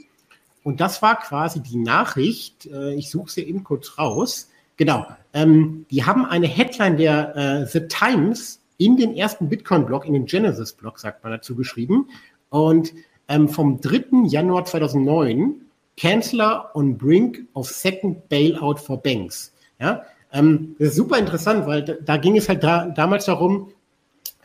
Und 0.64 0.80
das 0.82 1.02
war 1.02 1.20
quasi 1.20 1.62
die 1.62 1.78
Nachricht, 1.78 2.66
äh, 2.66 2.94
ich 2.96 3.10
suche 3.10 3.30
sie 3.30 3.44
eben 3.44 3.64
kurz 3.64 3.98
raus. 3.98 4.50
Genau, 4.78 5.06
ähm, 5.34 5.86
die 5.92 6.06
haben 6.06 6.26
eine 6.26 6.48
Headline 6.48 6.98
der 6.98 7.36
äh, 7.36 7.66
The 7.66 7.88
Times 7.88 8.62
in 8.78 8.96
den 8.96 9.16
ersten 9.16 9.50
Bitcoin-Block, 9.50 10.06
in 10.06 10.14
den 10.14 10.26
Genesis-Block, 10.26 11.00
sagt 11.00 11.24
man 11.24 11.34
dazu, 11.34 11.56
geschrieben. 11.56 12.10
Und 12.50 12.94
ähm, 13.28 13.50
vom 13.50 13.82
3. 13.82 14.28
Januar 14.28 14.66
2009, 14.66 15.62
Chancellor 15.98 16.72
on 16.76 16.98
Brink 16.98 17.48
of 17.54 17.68
Second 17.68 18.30
Bailout 18.30 18.78
for 18.78 18.98
Banks. 19.02 19.54
Ja, 19.80 20.04
ähm, 20.32 20.76
das 20.80 20.90
ist 20.90 20.96
super 20.96 21.18
interessant, 21.18 21.66
weil 21.68 21.84
da, 21.84 21.94
da 21.94 22.18
ging 22.18 22.38
es 22.38 22.48
halt 22.50 22.64
da, 22.64 22.88
damals 22.88 23.26
darum, 23.26 23.72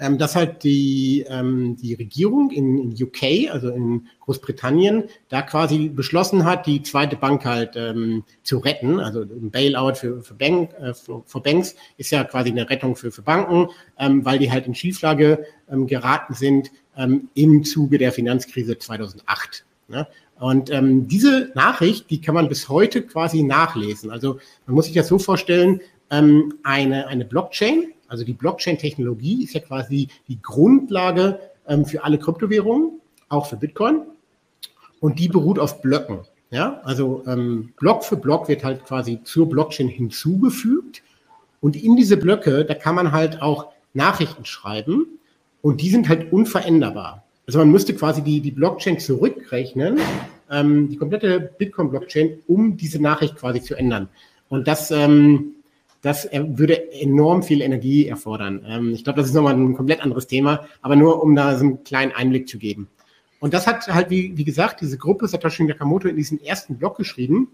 ähm, 0.03 0.19
dass 0.19 0.35
halt 0.35 0.65
die, 0.65 1.25
ähm, 1.29 1.77
die 1.77 1.95
Regierung 1.95 2.51
in, 2.51 2.77
in 2.77 3.03
UK, 3.03 3.51
also 3.53 3.69
in 3.69 4.09
Großbritannien, 4.21 5.05
da 5.29 5.43
quasi 5.43 5.89
beschlossen 5.89 6.45
hat, 6.45 6.67
die 6.67 6.83
zweite 6.83 7.17
Bank 7.17 7.45
halt 7.45 7.75
ähm, 7.77 8.25
zu 8.43 8.59
retten. 8.59 8.99
Also 8.99 9.21
ein 9.21 9.53
Bailout 9.53 9.95
für, 9.95 10.21
für, 10.21 10.35
Bank, 10.35 10.73
äh, 10.81 10.93
für, 10.93 11.23
für 11.25 11.41
Banks 11.41 11.77
ist 11.99 12.11
ja 12.11 12.25
quasi 12.25 12.51
eine 12.51 12.69
Rettung 12.69 12.97
für, 12.97 13.13
für 13.13 13.23
Banken, 13.23 13.69
ähm, 13.97 14.25
weil 14.25 14.41
die 14.41 14.51
halt 14.51 14.67
in 14.67 14.75
Schieflage 14.75 15.47
ähm, 15.71 15.87
geraten 15.87 16.35
sind 16.35 16.73
ähm, 16.97 17.29
im 17.35 17.63
Zuge 17.63 17.99
der 17.99 18.11
Finanzkrise 18.11 18.77
2008. 18.77 19.65
Ne? 19.87 20.09
Und 20.41 20.71
ähm, 20.71 21.07
diese 21.07 21.53
Nachricht, 21.55 22.11
die 22.11 22.21
kann 22.21 22.35
man 22.35 22.49
bis 22.49 22.69
heute 22.69 23.03
quasi 23.03 23.45
nachlesen. 23.45 24.11
Also 24.11 24.41
man 24.67 24.75
muss 24.75 24.87
sich 24.87 24.95
das 24.95 25.07
so 25.07 25.21
vorstellen, 25.21 25.81
ähm, 26.11 26.55
eine, 26.65 27.07
eine 27.07 27.25
Blockchain, 27.25 27.93
also 28.13 28.25
die 28.25 28.35
Blockchain-Technologie 28.35 29.43
ist 29.43 29.55
ja 29.55 29.61
quasi 29.61 30.09
die 30.29 30.41
Grundlage 30.43 31.41
ähm, 31.67 31.87
für 31.87 32.05
alle 32.05 32.19
Kryptowährungen, 32.19 33.01
auch 33.31 33.47
für 33.47 33.57
Bitcoin. 33.57 34.03
Und 35.01 35.19
die 35.19 35.29
beruht 35.29 35.59
auf 35.59 35.81
Blöcken. 35.81 36.19
Ja, 36.51 36.83
also 36.85 37.25
ähm, 37.27 37.73
Block 37.81 38.05
für 38.05 38.19
Block 38.19 38.49
wird 38.49 38.65
halt 38.65 38.85
quasi 38.85 39.21
zur 39.25 39.49
Blockchain 39.49 39.89
hinzugefügt. 39.89 41.03
Und 41.63 41.83
in 41.83 41.97
diese 41.97 42.19
Blöcke, 42.19 42.67
da 42.67 42.75
kann 42.75 42.95
man 42.95 43.13
halt 43.13 43.41
auch 43.41 43.69
Nachrichten 43.95 44.45
schreiben. 44.45 45.19
Und 45.63 45.81
die 45.81 45.89
sind 45.89 46.11
halt 46.11 46.35
unveränderbar. 46.35 47.25
Also 47.47 47.61
man 47.61 47.71
müsste 47.71 47.95
quasi 47.95 48.21
die, 48.21 48.43
die 48.43 48.51
Blockchain 48.51 48.99
zurückrechnen, 48.99 49.99
ähm, 50.51 50.91
die 50.91 50.99
komplette 50.99 51.41
Bitcoin-Blockchain, 51.41 52.41
um 52.47 52.77
diese 52.77 53.01
Nachricht 53.01 53.37
quasi 53.37 53.63
zu 53.63 53.75
ändern. 53.75 54.11
Und 54.51 54.69
das, 54.69 54.91
ähm, 54.91 55.55
das 56.03 56.29
würde 56.33 56.93
enorm 56.93 57.43
viel 57.43 57.63
Energie 57.63 58.07
erfordern. 58.07 58.65
Ähm, 58.67 58.93
ich 58.93 59.05
glaube, 59.05 59.21
das 59.21 59.29
ist 59.29 59.35
nochmal 59.35 59.55
ein 59.55 59.75
komplett 59.75 60.03
anderes 60.03 60.27
Thema, 60.27 60.67
aber 60.83 60.97
nur 60.97 61.23
um 61.23 61.35
da 61.35 61.57
so 61.57 61.65
einen 61.65 61.85
kleinen 61.85 62.13
Einblick 62.13 62.49
zu 62.49 62.59
geben. 62.59 62.89
Und 63.41 63.55
das 63.55 63.67
hat 63.67 63.87
halt, 63.89 64.11
wie, 64.11 64.37
wie 64.37 64.45
gesagt, 64.45 64.81
diese 64.81 64.99
Gruppe 64.99 65.27
Satoshi 65.27 65.65
Nakamoto 65.65 66.09
in 66.09 66.17
diesen 66.17 66.41
ersten 66.41 66.77
Blog 66.77 66.97
geschrieben. 66.97 67.49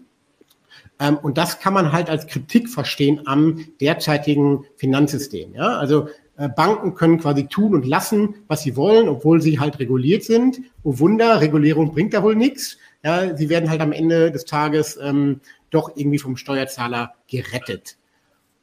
Ähm, 0.99 1.17
und 1.17 1.37
das 1.37 1.59
kann 1.59 1.73
man 1.73 1.91
halt 1.91 2.09
als 2.09 2.27
Kritik 2.27 2.69
verstehen 2.69 3.21
am 3.25 3.65
derzeitigen 3.79 4.65
Finanzsystem. 4.75 5.53
Ja? 5.55 5.77
Also 5.77 6.09
äh, 6.37 6.49
Banken 6.49 6.95
können 6.95 7.19
quasi 7.19 7.47
tun 7.47 7.75
und 7.75 7.85
lassen, 7.85 8.35
was 8.47 8.63
sie 8.63 8.75
wollen, 8.75 9.09
obwohl 9.09 9.41
sie 9.41 9.59
halt 9.59 9.79
reguliert 9.79 10.23
sind. 10.23 10.59
Oh 10.83 10.99
Wunder, 10.99 11.41
Regulierung 11.41 11.91
bringt 11.91 12.13
da 12.13 12.23
wohl 12.23 12.35
nichts. 12.35 12.77
Ja, 13.03 13.35
sie 13.35 13.49
werden 13.49 13.69
halt 13.69 13.81
am 13.81 13.91
Ende 13.91 14.31
des 14.31 14.45
Tages 14.45 14.97
ähm, 15.01 15.41
doch 15.69 15.95
irgendwie 15.95 16.19
vom 16.19 16.35
Steuerzahler 16.35 17.13
gerettet. 17.27 17.97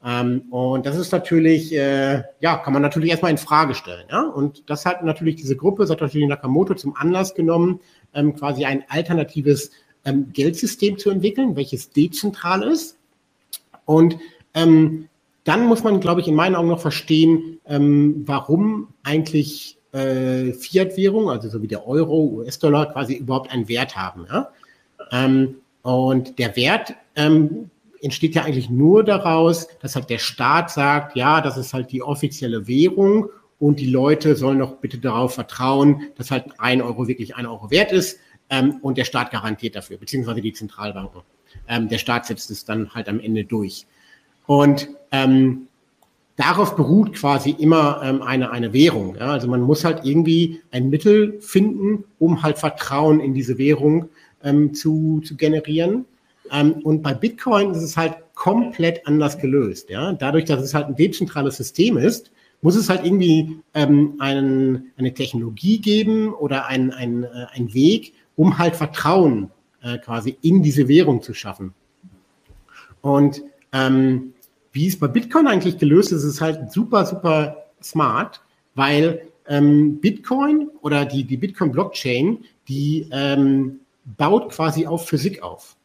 Ähm, 0.06 0.42
und 0.50 0.86
das 0.86 0.96
ist 0.96 1.10
natürlich, 1.10 1.74
äh, 1.74 2.22
ja, 2.38 2.56
kann 2.58 2.72
man 2.72 2.80
natürlich 2.80 3.10
erstmal 3.10 3.32
in 3.32 3.38
Frage 3.38 3.74
stellen. 3.74 4.06
Ja? 4.08 4.22
Und 4.22 4.70
das 4.70 4.86
hat 4.86 5.02
natürlich 5.02 5.34
diese 5.34 5.56
Gruppe 5.56 5.84
Satoshi 5.84 6.24
Nakamoto 6.24 6.74
zum 6.74 6.94
Anlass 6.96 7.34
genommen, 7.34 7.80
ähm, 8.14 8.36
quasi 8.36 8.64
ein 8.64 8.84
alternatives 8.88 9.72
ähm, 10.04 10.30
Geldsystem 10.32 10.96
zu 10.96 11.10
entwickeln, 11.10 11.56
welches 11.56 11.90
dezentral 11.90 12.62
ist. 12.62 12.98
Und 13.84 14.16
ähm, 14.54 15.08
dann 15.42 15.66
muss 15.66 15.82
man, 15.82 15.98
glaube 15.98 16.20
ich, 16.20 16.28
in 16.28 16.36
meinen 16.36 16.54
Augen 16.54 16.68
noch 16.68 16.80
verstehen, 16.80 17.58
ähm, 17.66 18.22
warum 18.26 18.88
eigentlich 19.02 19.76
äh, 19.90 20.52
Fiat-Währung, 20.52 21.30
also 21.30 21.48
so 21.48 21.62
wie 21.62 21.68
der 21.68 21.86
Euro, 21.88 22.26
US-Dollar, 22.26 22.92
quasi 22.92 23.14
überhaupt 23.14 23.50
einen 23.50 23.68
Wert 23.68 23.96
haben. 23.96 24.26
Ja? 24.30 24.50
Ähm, 25.10 25.56
und 25.82 26.38
der 26.38 26.54
Wert 26.54 26.94
entsteht 28.00 28.34
ja 28.34 28.44
eigentlich 28.44 28.70
nur 28.70 29.04
daraus, 29.04 29.68
dass 29.80 29.96
halt 29.96 30.10
der 30.10 30.18
Staat 30.18 30.70
sagt, 30.70 31.16
ja, 31.16 31.40
das 31.40 31.56
ist 31.56 31.74
halt 31.74 31.92
die 31.92 32.02
offizielle 32.02 32.66
Währung 32.66 33.28
und 33.58 33.80
die 33.80 33.90
Leute 33.90 34.36
sollen 34.36 34.58
doch 34.58 34.76
bitte 34.76 34.98
darauf 34.98 35.34
vertrauen, 35.34 36.02
dass 36.16 36.30
halt 36.30 36.44
ein 36.58 36.82
Euro 36.82 37.08
wirklich 37.08 37.36
ein 37.36 37.46
Euro 37.46 37.70
wert 37.70 37.92
ist 37.92 38.18
ähm, 38.50 38.78
und 38.82 38.98
der 38.98 39.04
Staat 39.04 39.30
garantiert 39.30 39.76
dafür, 39.76 39.96
beziehungsweise 39.96 40.40
die 40.40 40.52
Zentralbanken. 40.52 41.22
Ähm, 41.68 41.88
der 41.88 41.98
Staat 41.98 42.26
setzt 42.26 42.50
es 42.50 42.64
dann 42.64 42.94
halt 42.94 43.08
am 43.08 43.20
Ende 43.20 43.44
durch. 43.44 43.86
Und 44.46 44.88
ähm, 45.10 45.68
darauf 46.36 46.76
beruht 46.76 47.14
quasi 47.14 47.50
immer 47.50 48.00
ähm, 48.04 48.22
eine, 48.22 48.50
eine 48.50 48.72
Währung. 48.72 49.16
Ja? 49.16 49.32
Also 49.32 49.48
man 49.48 49.62
muss 49.62 49.84
halt 49.84 50.04
irgendwie 50.04 50.60
ein 50.70 50.90
Mittel 50.90 51.40
finden, 51.40 52.04
um 52.18 52.42
halt 52.42 52.58
Vertrauen 52.58 53.20
in 53.20 53.34
diese 53.34 53.58
Währung 53.58 54.08
ähm, 54.44 54.74
zu, 54.74 55.22
zu 55.24 55.36
generieren. 55.36 56.04
Ähm, 56.50 56.74
und 56.84 57.02
bei 57.02 57.14
Bitcoin 57.14 57.70
ist 57.70 57.82
es 57.82 57.96
halt 57.96 58.16
komplett 58.34 59.06
anders 59.06 59.38
gelöst. 59.38 59.90
Ja? 59.90 60.12
Dadurch, 60.12 60.44
dass 60.44 60.62
es 60.62 60.74
halt 60.74 60.86
ein 60.86 60.96
dezentrales 60.96 61.56
System 61.56 61.96
ist, 61.96 62.30
muss 62.62 62.76
es 62.76 62.88
halt 62.88 63.04
irgendwie 63.04 63.58
ähm, 63.74 64.14
einen, 64.18 64.92
eine 64.96 65.12
Technologie 65.14 65.80
geben 65.80 66.32
oder 66.34 66.66
ein, 66.66 66.92
ein, 66.92 67.24
äh, 67.24 67.46
ein 67.52 67.72
Weg, 67.74 68.14
um 68.36 68.58
halt 68.58 68.76
Vertrauen 68.76 69.50
äh, 69.82 69.98
quasi 69.98 70.36
in 70.42 70.62
diese 70.62 70.88
Währung 70.88 71.22
zu 71.22 71.34
schaffen. 71.34 71.74
Und 73.00 73.42
Ähm, 73.72 74.32
wie 74.72 74.86
es 74.86 74.98
bei 74.98 75.08
Bitcoin 75.08 75.46
eigentlich 75.48 75.76
gelöst 75.76 76.12
ist, 76.12 76.22
ist 76.22 76.40
halt 76.40 76.70
super, 76.72 77.04
super 77.04 77.66
smart, 77.82 78.40
weil 78.74 79.28
ähm, 79.48 80.00
Bitcoin 80.00 80.70
oder 80.82 81.04
die, 81.04 81.24
die 81.24 81.36
Bitcoin-Blockchain, 81.36 82.44
die 82.68 83.08
ähm, 83.10 83.80
baut 84.04 84.50
quasi 84.52 84.86
auf 84.86 85.08
Physik 85.08 85.42
auf. 85.42 85.76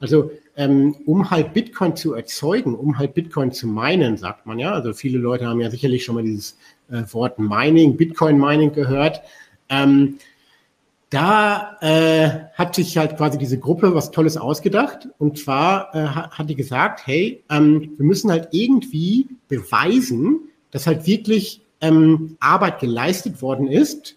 Also 0.00 0.30
ähm, 0.56 0.96
um 1.06 1.30
halt 1.30 1.54
Bitcoin 1.54 1.96
zu 1.96 2.14
erzeugen, 2.14 2.74
um 2.74 2.98
halt 2.98 3.14
Bitcoin 3.14 3.52
zu 3.52 3.66
meinen, 3.66 4.16
sagt 4.16 4.46
man 4.46 4.58
ja. 4.58 4.72
Also 4.72 4.92
viele 4.92 5.18
Leute 5.18 5.46
haben 5.46 5.60
ja 5.60 5.70
sicherlich 5.70 6.04
schon 6.04 6.16
mal 6.16 6.24
dieses 6.24 6.56
äh, 6.90 7.02
Wort 7.12 7.38
Mining, 7.38 7.96
Bitcoin 7.96 8.38
Mining 8.38 8.72
gehört. 8.72 9.20
Ähm, 9.68 10.18
da 11.10 11.76
äh, 11.80 12.30
hat 12.54 12.74
sich 12.74 12.96
halt 12.98 13.16
quasi 13.16 13.38
diese 13.38 13.58
Gruppe 13.58 13.94
was 13.94 14.10
Tolles 14.10 14.36
ausgedacht. 14.36 15.08
Und 15.18 15.38
zwar 15.38 15.94
äh, 15.94 16.06
hat 16.06 16.50
die 16.50 16.56
gesagt, 16.56 17.06
hey, 17.06 17.42
ähm, 17.48 17.92
wir 17.96 18.04
müssen 18.04 18.30
halt 18.30 18.48
irgendwie 18.50 19.28
beweisen, 19.48 20.40
dass 20.72 20.86
halt 20.86 21.06
wirklich 21.06 21.60
ähm, 21.80 22.36
Arbeit 22.40 22.80
geleistet 22.80 23.40
worden 23.40 23.68
ist, 23.68 24.16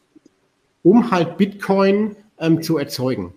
um 0.82 1.12
halt 1.12 1.38
Bitcoin 1.38 2.16
ähm, 2.40 2.64
zu 2.64 2.78
erzeugen. 2.78 3.34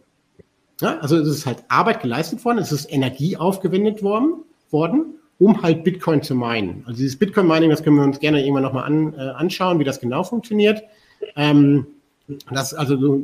Ja, 0.82 0.98
also 0.98 1.16
es 1.16 1.28
ist 1.28 1.46
halt 1.46 1.64
Arbeit 1.68 2.02
geleistet 2.02 2.44
worden, 2.44 2.58
es 2.58 2.72
ist 2.72 2.92
Energie 2.92 3.36
aufgewendet 3.36 4.02
worden, 4.02 4.42
worden 4.70 5.14
um 5.38 5.62
halt 5.62 5.84
Bitcoin 5.84 6.22
zu 6.22 6.34
meinen. 6.34 6.82
Also 6.86 6.98
dieses 6.98 7.18
Bitcoin-Mining, 7.18 7.70
das 7.70 7.82
können 7.82 7.96
wir 7.96 8.04
uns 8.04 8.20
gerne 8.20 8.42
irgendwann 8.42 8.62
nochmal 8.62 8.84
an, 8.84 9.14
äh, 9.14 9.30
anschauen, 9.30 9.78
wie 9.78 9.84
das 9.84 10.00
genau 10.00 10.22
funktioniert. 10.24 10.82
Ähm, 11.36 11.86
das 12.50 12.74
also 12.74 12.96
so, 12.98 13.22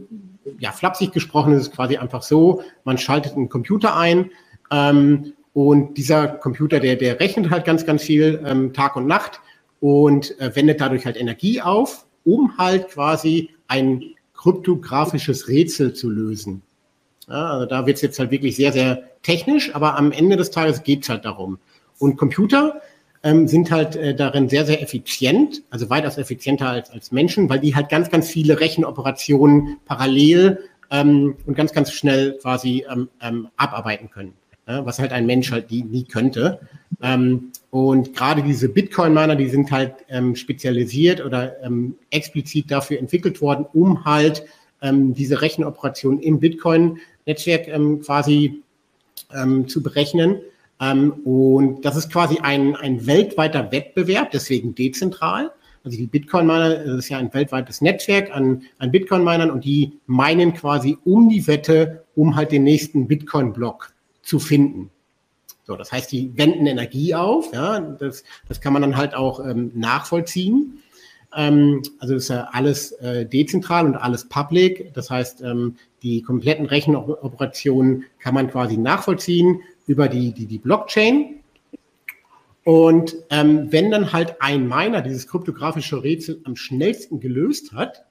ja, 0.59 0.73
flapsig 0.73 1.13
gesprochen 1.13 1.53
ist 1.53 1.63
es 1.63 1.71
quasi 1.71 1.97
einfach 1.97 2.23
so, 2.23 2.63
man 2.85 2.99
schaltet 2.99 3.35
einen 3.35 3.49
Computer 3.49 3.97
ein 3.97 4.31
ähm, 4.71 5.33
und 5.53 5.97
dieser 5.97 6.29
Computer, 6.29 6.81
der, 6.81 6.97
der 6.97 7.21
rechnet 7.21 7.51
halt 7.51 7.65
ganz, 7.65 7.87
ganz 7.87 8.03
viel 8.03 8.43
ähm, 8.45 8.73
Tag 8.73 8.97
und 8.97 9.07
Nacht 9.07 9.41
und 9.81 10.39
äh, 10.41 10.55
wendet 10.55 10.81
dadurch 10.81 11.07
halt 11.07 11.17
Energie 11.17 11.61
auf, 11.61 12.07
um 12.25 12.57
halt 12.59 12.89
quasi 12.89 13.51
ein 13.67 14.03
kryptografisches 14.35 15.49
Rätsel 15.49 15.93
zu 15.93 16.11
lösen. 16.11 16.63
Ja, 17.29 17.51
also 17.51 17.67
da 17.67 17.87
wird 17.87 17.97
es 17.97 18.03
jetzt 18.03 18.19
halt 18.19 18.31
wirklich 18.31 18.57
sehr, 18.57 18.73
sehr 18.73 19.03
technisch, 19.23 19.75
aber 19.75 19.97
am 19.97 20.13
Ende 20.13 20.37
des 20.37 20.51
Tages 20.51 20.83
geht 20.83 21.03
es 21.03 21.09
halt 21.09 21.25
darum. 21.25 21.59
Und 21.99 22.17
Computer 22.17 22.81
ähm, 23.23 23.49
sind 23.49 23.71
halt 23.71 23.97
äh, 23.97 24.15
darin 24.15 24.49
sehr, 24.49 24.65
sehr 24.65 24.81
effizient, 24.83 25.63
also 25.71 25.91
weitaus 25.91 26.19
effizienter 26.19 26.69
als, 26.69 26.91
als 26.91 27.13
Menschen, 27.13 27.49
weil 27.49 27.61
die 27.61 27.75
halt 27.75 27.89
ganz, 27.89 28.11
ganz 28.11 28.29
viele 28.29 28.61
Rechenoperationen 28.61 29.77
parallel 29.85 30.61
ähm, 30.91 31.37
und 31.47 31.55
ganz, 31.55 31.73
ganz 31.73 31.93
schnell 31.93 32.39
quasi 32.41 32.87
ähm, 32.91 33.09
ähm, 33.21 33.49
abarbeiten 33.57 34.11
können. 34.11 34.35
Ja, 34.67 34.85
was 34.85 34.99
halt 34.99 35.13
ein 35.13 35.25
Mensch 35.27 35.51
halt 35.51 35.71
die, 35.71 35.83
nie 35.83 36.05
könnte. 36.05 36.61
Ähm, 37.03 37.53
und 37.71 38.15
gerade 38.15 38.43
diese 38.43 38.69
Bitcoin-Miner, 38.69 39.35
die 39.35 39.49
sind 39.49 39.71
halt 39.71 39.95
ähm, 40.09 40.37
spezialisiert 40.37 41.25
oder 41.25 41.57
explizit 42.11 42.71
dafür 42.71 42.99
entwickelt 42.99 43.41
worden, 43.41 43.67
um 43.73 44.05
halt 44.05 44.45
diese 44.81 45.43
Rechenoperationen 45.43 46.21
im 46.21 46.41
Bitcoin-Netzwerk 47.29 47.69
ähm, 47.69 48.01
quasi 48.01 48.63
ähm, 49.35 49.69
zu 49.69 49.83
berechnen. 49.83 50.41
Ähm, 50.81 51.13
und 51.25 51.85
das 51.85 51.97
ist 51.97 52.11
quasi 52.11 52.39
ein, 52.39 52.75
ein 52.77 53.07
weltweiter 53.07 53.71
Wettbewerb, 53.71 54.31
deswegen 54.31 54.75
dezentral. 54.75 55.53
Also 55.85 55.97
die 55.97 56.07
Bitcoin-Miner, 56.07 56.85
das 56.85 56.99
ist 56.99 57.09
ja 57.09 57.19
ein 57.19 57.33
weltweites 57.33 57.81
Netzwerk 57.81 58.35
an, 58.35 58.63
an 58.79 58.91
Bitcoin-Minern 58.91 59.51
und 59.51 59.65
die 59.65 59.99
meinen 60.07 60.55
quasi 60.55 60.99
um 61.05 61.29
die 61.29 61.47
Wette, 61.47 62.05
um 62.15 62.37
halt 62.37 62.53
den 62.53 62.65
nächsten 62.65 63.07
Bitcoin-Block 63.07 63.93
zu 64.23 64.39
finden. 64.39 64.91
So, 65.67 65.77
das 65.77 65.93
heißt, 65.93 66.11
die 66.13 66.37
wenden 66.37 66.67
Energie 66.67 67.15
auf, 67.15 67.53
ja, 67.53 67.79
das, 67.79 68.25
das 68.49 68.61
kann 68.61 68.73
man 68.73 68.83
dann 68.83 68.97
halt 68.97 69.15
auch 69.15 69.45
ähm, 69.45 69.71
nachvollziehen. 69.75 70.79
Ähm, 71.37 71.83
also 71.99 72.15
ist 72.15 72.29
ja 72.29 72.49
alles 72.53 72.93
äh, 72.93 73.27
dezentral 73.27 73.87
und 73.87 73.97
alles 73.97 74.29
public. 74.29 74.93
Das 74.95 75.11
heißt, 75.11 75.43
ähm, 75.43 75.77
die 76.03 76.23
kompletten 76.23 76.67
Rechenoperationen 76.67 78.05
kann 78.19 78.35
man 78.35 78.51
quasi 78.51 78.77
nachvollziehen 78.77 79.61
über 79.87 80.09
die, 80.09 80.33
die, 80.33 80.47
die 80.47 80.59
Blockchain. 80.59 81.41
Und 82.65 83.17
ähm, 83.31 83.73
wenn 83.73 83.91
dann 83.91 84.13
halt 84.13 84.41
ein 84.41 84.69
Miner 84.69 85.01
dieses 85.01 85.27
kryptografische 85.27 86.03
Rätsel 86.03 86.41
am 86.45 86.55
schnellsten 86.55 87.19
gelöst 87.19 87.73
hat, 87.73 88.05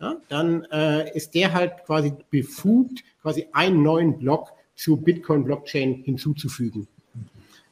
ja, 0.00 0.16
dann 0.28 0.64
äh, 0.72 1.14
ist 1.16 1.34
der 1.34 1.52
halt 1.52 1.84
quasi 1.86 2.14
befugt, 2.30 3.04
quasi 3.22 3.46
einen 3.52 3.82
neuen 3.82 4.18
Block 4.18 4.52
zur 4.74 5.00
Bitcoin-Blockchain 5.02 6.02
hinzuzufügen. 6.04 6.88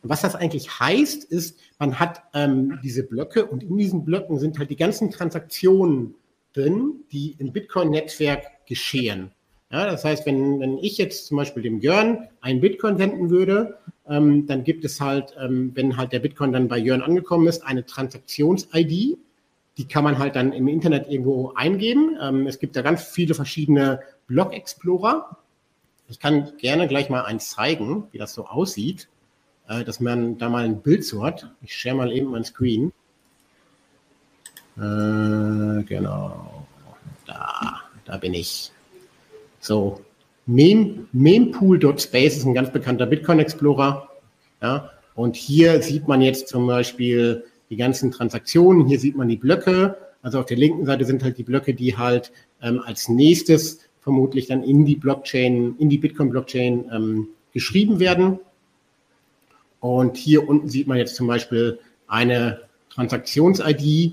Und 0.03 0.11
was 0.11 0.23
das 0.23 0.35
eigentlich 0.35 0.81
heißt, 0.81 1.25
ist, 1.25 1.59
man 1.79 1.99
hat 1.99 2.23
ähm, 2.35 2.79
diese 2.83 3.03
Blöcke 3.03 3.47
und 3.47 3.63
in 3.63 3.77
diesen 3.77 4.05
Blöcken 4.05 4.39
sind 4.39 4.59
halt 4.59 4.71
die 4.71 4.77
ganzen 4.77 5.11
Transaktionen 5.11 6.15
drin, 6.53 7.05
die 7.13 7.37
im 7.39 7.53
Bitcoin-Netzwerk 7.53 8.67
geschehen. 8.67 9.33
Ja, 9.71 9.85
das 9.85 10.05
heißt, 10.05 10.25
wenn, 10.25 10.61
wenn 10.61 10.79
ich 10.79 10.97
jetzt 10.97 11.27
zum 11.27 11.37
Beispiel 11.37 11.63
dem 11.63 11.81
Jörn 11.81 12.29
einen 12.41 12.61
Bitcoin 12.61 12.97
senden 12.97 13.29
würde, 13.29 13.79
ähm, 14.09 14.47
dann 14.47 14.65
gibt 14.65 14.85
es 14.85 15.01
halt, 15.01 15.35
ähm, 15.39 15.73
wenn 15.75 15.97
halt 15.97 16.13
der 16.13 16.21
Bitcoin 16.21 16.53
dann 16.53 16.69
bei 16.69 16.79
Jörn 16.79 17.03
angekommen 17.03 17.47
ist, 17.47 17.65
eine 17.67 17.85
Transaktions-ID. 17.85 19.19
Die 19.77 19.87
kann 19.87 20.05
man 20.05 20.19
halt 20.19 20.37
dann 20.37 20.53
im 20.53 20.69
Internet 20.69 21.09
irgendwo 21.09 21.53
eingeben. 21.55 22.17
Ähm, 22.21 22.47
es 22.47 22.59
gibt 22.59 22.77
da 22.77 22.83
ganz 22.83 23.03
viele 23.03 23.35
verschiedene 23.35 24.01
Block-Explorer. 24.27 25.37
Ich 26.09 26.19
kann 26.19 26.53
gerne 26.57 26.89
gleich 26.89 27.11
mal 27.11 27.25
eins 27.25 27.51
zeigen, 27.51 28.05
wie 28.13 28.19
das 28.19 28.33
so 28.33 28.47
aussieht, 28.47 29.09
äh, 29.69 29.85
dass 29.85 30.01
man 30.01 30.39
da 30.39 30.49
mal 30.49 30.65
ein 30.65 30.81
Bild 30.81 31.05
zu 31.05 31.23
hat. 31.23 31.51
Ich 31.63 31.75
share 31.75 31.97
mal 31.97 32.13
eben 32.13 32.31
mein 32.31 32.45
Screen. 32.45 32.93
Äh, 34.77 35.83
genau. 35.85 36.67
Da, 37.27 37.83
da 38.05 38.17
bin 38.17 38.35
ich. 38.35 38.73
So, 39.61 40.01
Mem, 40.47 41.09
Mempool.space 41.13 42.39
ist 42.39 42.47
ein 42.47 42.55
ganz 42.55 42.73
bekannter 42.73 43.07
Bitcoin 43.07 43.39
Explorer. 43.39 44.09
Ja, 44.63 44.91
und 45.15 45.37
hier 45.37 45.83
sieht 45.83 46.09
man 46.09 46.23
jetzt 46.23 46.49
zum 46.49 46.67
Beispiel 46.67 47.45
die 47.71 47.77
ganzen 47.77 48.11
Transaktionen. 48.11 48.87
Hier 48.87 48.99
sieht 48.99 49.17
man 49.17 49.29
die 49.29 49.37
Blöcke. 49.37 49.97
Also 50.23 50.41
auf 50.41 50.47
der 50.47 50.57
linken 50.57 50.87
Seite 50.87 51.05
sind 51.05 51.23
halt 51.23 51.39
die 51.39 51.43
Blöcke, 51.43 51.75
die 51.75 51.97
halt 51.97 52.33
ähm, 52.63 52.81
als 52.85 53.09
nächstes 53.09 53.81
vermutlich 54.01 54.47
dann 54.47 54.63
in 54.63 54.85
die 54.85 54.97
Blockchain, 54.97 55.77
in 55.79 55.91
die 55.91 55.99
Bitcoin-Blockchain 55.99 56.91
ähm, 56.93 57.29
geschrieben 57.53 58.01
werden. 58.01 58.41
Und 59.81 60.17
hier 60.17 60.49
unten 60.49 60.69
sieht 60.69 60.87
man 60.87 60.99
jetzt 60.99 61.17
zum 61.17 61.27
Beispiel 61.27 61.79
eine 62.07 62.63
Transaktions-ID. 62.91 64.13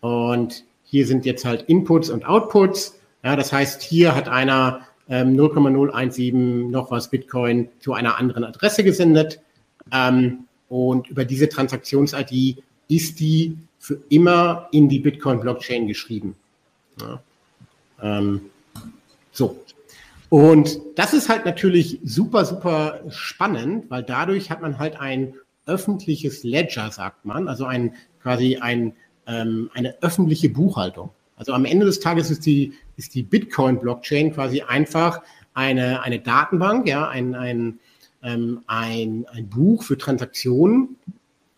Und 0.00 0.64
hier 0.84 1.06
sind 1.06 1.24
jetzt 1.24 1.44
halt 1.44 1.62
Inputs 1.62 2.10
und 2.10 2.26
Outputs. 2.26 2.98
Ja, 3.24 3.36
das 3.36 3.52
heißt, 3.52 3.82
hier 3.82 4.14
hat 4.14 4.28
einer 4.28 4.86
ähm, 5.08 5.34
0,017 5.36 6.70
noch 6.70 6.90
was 6.90 7.08
Bitcoin 7.08 7.68
zu 7.80 7.94
einer 7.94 8.18
anderen 8.18 8.44
Adresse 8.44 8.84
gesendet. 8.84 9.40
Ähm, 9.92 10.44
und 10.68 11.08
über 11.08 11.24
diese 11.24 11.48
Transaktions-ID 11.48 12.62
ist 12.88 13.20
die 13.20 13.56
für 13.78 13.98
immer 14.08 14.68
in 14.72 14.88
die 14.88 15.00
Bitcoin-Blockchain 15.00 15.86
geschrieben. 15.86 16.36
Ja. 17.00 17.22
Ähm, 18.00 18.42
so. 19.32 19.58
Und 20.32 20.80
das 20.94 21.12
ist 21.12 21.28
halt 21.28 21.44
natürlich 21.44 22.00
super, 22.04 22.46
super 22.46 23.00
spannend, 23.10 23.90
weil 23.90 24.02
dadurch 24.02 24.50
hat 24.50 24.62
man 24.62 24.78
halt 24.78 24.98
ein 24.98 25.34
öffentliches 25.66 26.42
Ledger, 26.42 26.90
sagt 26.90 27.26
man, 27.26 27.48
also 27.48 27.66
ein 27.66 27.92
quasi 28.22 28.56
ein, 28.56 28.94
ähm, 29.26 29.68
eine 29.74 29.94
öffentliche 30.00 30.48
Buchhaltung. 30.48 31.10
Also 31.36 31.52
am 31.52 31.66
Ende 31.66 31.84
des 31.84 32.00
Tages 32.00 32.30
ist 32.30 32.46
die, 32.46 32.72
ist 32.96 33.14
die 33.14 33.22
Bitcoin-Blockchain 33.24 34.32
quasi 34.32 34.62
einfach 34.62 35.20
eine, 35.52 36.02
eine 36.02 36.18
Datenbank, 36.18 36.88
ja, 36.88 37.06
ein, 37.10 37.34
ein, 37.34 37.78
ähm, 38.22 38.62
ein, 38.66 39.26
ein 39.34 39.50
Buch 39.50 39.82
für 39.82 39.98
Transaktionen. 39.98 40.96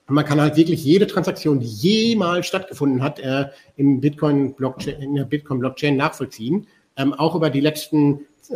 Und 0.08 0.14
man 0.16 0.24
kann 0.24 0.40
halt 0.40 0.56
wirklich 0.56 0.84
jede 0.84 1.06
Transaktion, 1.06 1.60
die 1.60 1.66
jemals 1.66 2.48
stattgefunden 2.48 3.04
hat, 3.04 3.20
äh, 3.20 3.50
im 3.76 4.00
Bitcoin-Blockchain, 4.00 5.00
in 5.00 5.14
der 5.14 5.26
Bitcoin-Blockchain 5.26 5.96
nachvollziehen. 5.96 6.66
Ähm, 6.96 7.14
auch 7.14 7.36
über 7.36 7.50
die 7.50 7.60
letzten, 7.60 8.26
äh, 8.50 8.54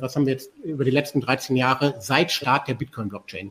was 0.00 0.16
haben 0.16 0.26
wir 0.26 0.32
jetzt, 0.32 0.50
über 0.62 0.84
die 0.84 0.90
letzten 0.90 1.20
13 1.20 1.56
Jahre 1.56 1.94
seit 2.00 2.32
Start 2.32 2.68
der 2.68 2.74
Bitcoin-Blockchain. 2.74 3.50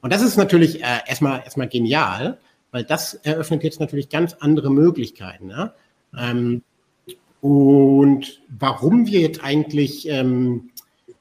Und 0.00 0.12
das 0.12 0.22
ist 0.22 0.36
natürlich 0.36 0.82
äh, 0.82 1.00
erstmal, 1.06 1.40
erstmal 1.40 1.68
genial, 1.68 2.38
weil 2.70 2.84
das 2.84 3.14
eröffnet 3.14 3.62
jetzt 3.64 3.80
natürlich 3.80 4.08
ganz 4.08 4.34
andere 4.34 4.70
Möglichkeiten. 4.70 5.50
Ja? 5.50 5.74
Ähm, 6.18 6.62
und 7.40 8.42
warum 8.48 9.06
wir 9.06 9.20
jetzt 9.20 9.42
eigentlich 9.42 10.08
ähm, 10.08 10.70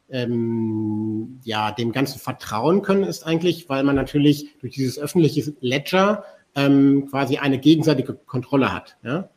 ähm, 0.09 1.39
ja, 1.43 1.71
dem 1.71 1.91
Ganzen 1.91 2.19
vertrauen 2.19 2.81
können, 2.81 3.03
ist 3.03 3.25
eigentlich, 3.25 3.69
weil 3.69 3.83
man 3.83 3.95
natürlich 3.95 4.49
durch 4.59 4.73
dieses 4.73 4.99
öffentliche 4.99 5.53
Ledger 5.59 6.23
ähm, 6.55 7.07
quasi 7.09 7.37
eine 7.37 7.59
gegenseitige 7.59 8.13
Kontrolle 8.13 8.71
hat. 8.73 8.97
Ja? 9.03 9.29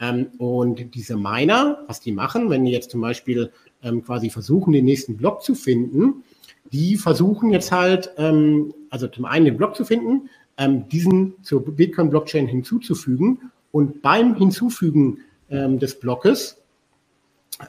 Ähm, 0.00 0.28
und 0.38 0.94
diese 0.94 1.16
Miner, 1.16 1.84
was 1.86 2.00
die 2.00 2.12
machen, 2.12 2.48
wenn 2.48 2.64
die 2.64 2.72
jetzt 2.72 2.90
zum 2.90 3.00
Beispiel 3.00 3.52
ähm, 3.82 4.04
quasi 4.04 4.30
versuchen, 4.30 4.72
den 4.72 4.84
nächsten 4.84 5.16
Block 5.16 5.42
zu 5.42 5.54
finden, 5.54 6.24
die 6.72 6.96
versuchen 6.96 7.50
jetzt 7.50 7.72
halt, 7.72 8.10
ähm, 8.16 8.74
also 8.90 9.08
zum 9.08 9.24
einen 9.24 9.46
den 9.46 9.56
Block 9.56 9.76
zu 9.76 9.84
finden, 9.84 10.28
ähm, 10.56 10.88
diesen 10.88 11.34
zur 11.42 11.64
Bitcoin-Blockchain 11.64 12.46
hinzuzufügen 12.46 13.50
und 13.72 14.02
beim 14.02 14.34
Hinzufügen 14.34 15.18
ähm, 15.48 15.78
des 15.78 15.98
Blockes 15.98 16.58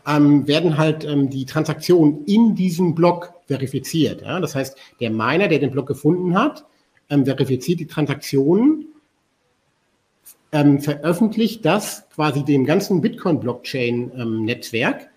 ähm, 0.08 0.47
werden 0.47 0.78
halt 0.78 1.06
ähm, 1.06 1.30
die 1.30 1.45
Transaktionen 1.45 2.26
in 2.26 2.56
diesem 2.56 2.95
Block 2.95 3.34
verifiziert. 3.47 4.21
Ja? 4.21 4.39
Das 4.39 4.56
heißt, 4.56 4.78
der 5.00 5.12
Miner, 5.12 5.47
der 5.47 5.60
den 5.60 5.71
Block 5.71 5.88
gefunden 5.88 6.38
hat, 6.38 6.65
ähm, 7.10 7.26
verifiziert 7.26 7.80
die 7.80 7.88
Transaktionen, 7.88 8.88
ähm, 10.52 10.80
veröffentlicht 10.80 11.65
das 11.65 12.08
quasi 12.13 12.43
dem 12.43 12.65
ganzen 12.65 13.02
Bitcoin-Blockchain-Netzwerk. 13.02 15.02
Ähm, 15.02 15.08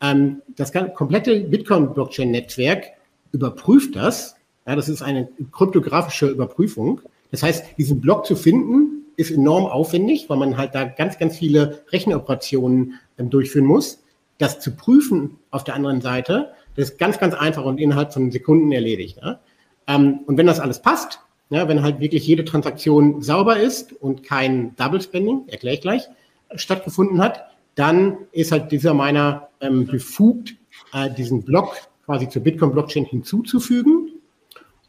das 0.00 0.72
komplette 0.94 1.40
Bitcoin-Blockchain-Netzwerk 1.40 2.84
überprüft 3.32 3.96
das. 3.96 4.36
Ja, 4.66 4.76
das 4.76 4.88
ist 4.88 5.02
eine 5.02 5.28
kryptografische 5.50 6.28
Überprüfung. 6.28 7.00
Das 7.30 7.42
heißt, 7.42 7.64
diesen 7.78 8.00
Block 8.00 8.26
zu 8.26 8.36
finden, 8.36 8.94
ist 9.16 9.30
enorm 9.30 9.66
aufwendig, 9.66 10.28
weil 10.28 10.38
man 10.38 10.56
halt 10.56 10.74
da 10.74 10.84
ganz, 10.84 11.18
ganz 11.18 11.36
viele 11.36 11.84
Rechenoperationen 11.92 12.94
ähm, 13.18 13.30
durchführen 13.30 13.66
muss. 13.66 14.02
Das 14.38 14.60
zu 14.60 14.74
prüfen 14.74 15.38
auf 15.50 15.64
der 15.64 15.74
anderen 15.74 16.00
Seite, 16.00 16.52
das 16.76 16.90
ist 16.90 16.98
ganz, 16.98 17.18
ganz 17.18 17.34
einfach 17.34 17.64
und 17.64 17.78
innerhalb 17.78 18.12
von 18.12 18.30
Sekunden 18.30 18.72
erledigt. 18.72 19.18
Ja? 19.22 19.40
Ähm, 19.86 20.20
und 20.26 20.36
wenn 20.36 20.46
das 20.46 20.60
alles 20.60 20.82
passt, 20.82 21.20
ja, 21.50 21.68
wenn 21.68 21.82
halt 21.82 22.00
wirklich 22.00 22.26
jede 22.26 22.44
Transaktion 22.44 23.22
sauber 23.22 23.58
ist 23.58 23.92
und 23.92 24.24
kein 24.24 24.74
Double 24.76 25.00
Spending, 25.00 25.46
erkläre 25.46 25.76
ich 25.76 25.82
gleich, 25.82 26.08
stattgefunden 26.56 27.20
hat, 27.20 27.44
dann 27.74 28.18
ist 28.32 28.52
halt 28.52 28.72
dieser 28.72 28.94
Miner 28.94 29.48
ähm, 29.60 29.86
befugt, 29.86 30.54
äh, 30.92 31.10
diesen 31.10 31.42
Block 31.42 31.76
quasi 32.04 32.28
zur 32.28 32.42
Bitcoin-Blockchain 32.42 33.04
hinzuzufügen 33.04 34.12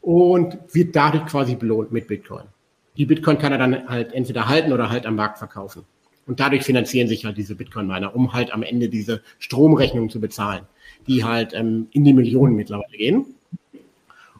und 0.02 0.58
wird 0.72 0.94
dadurch 0.94 1.26
quasi 1.26 1.56
belohnt 1.56 1.92
mit 1.92 2.06
Bitcoin. 2.06 2.44
Die 2.96 3.06
Bitcoin 3.06 3.38
kann 3.38 3.52
er 3.52 3.58
dann 3.58 3.88
halt 3.88 4.12
entweder 4.12 4.48
halten 4.48 4.72
oder 4.72 4.90
halt 4.90 5.06
am 5.06 5.16
Markt 5.16 5.38
verkaufen. 5.38 5.84
Und 6.26 6.40
dadurch 6.40 6.64
finanzieren 6.64 7.08
sich 7.08 7.24
halt 7.24 7.36
diese 7.36 7.54
Bitcoin-Miner, 7.54 8.14
um 8.14 8.32
halt 8.32 8.52
am 8.52 8.62
Ende 8.62 8.88
diese 8.88 9.22
Stromrechnung 9.38 10.10
zu 10.10 10.20
bezahlen, 10.20 10.64
die 11.06 11.24
halt 11.24 11.54
ähm, 11.54 11.88
in 11.92 12.04
die 12.04 12.12
Millionen 12.12 12.56
mittlerweile 12.56 12.96
gehen. 12.96 13.26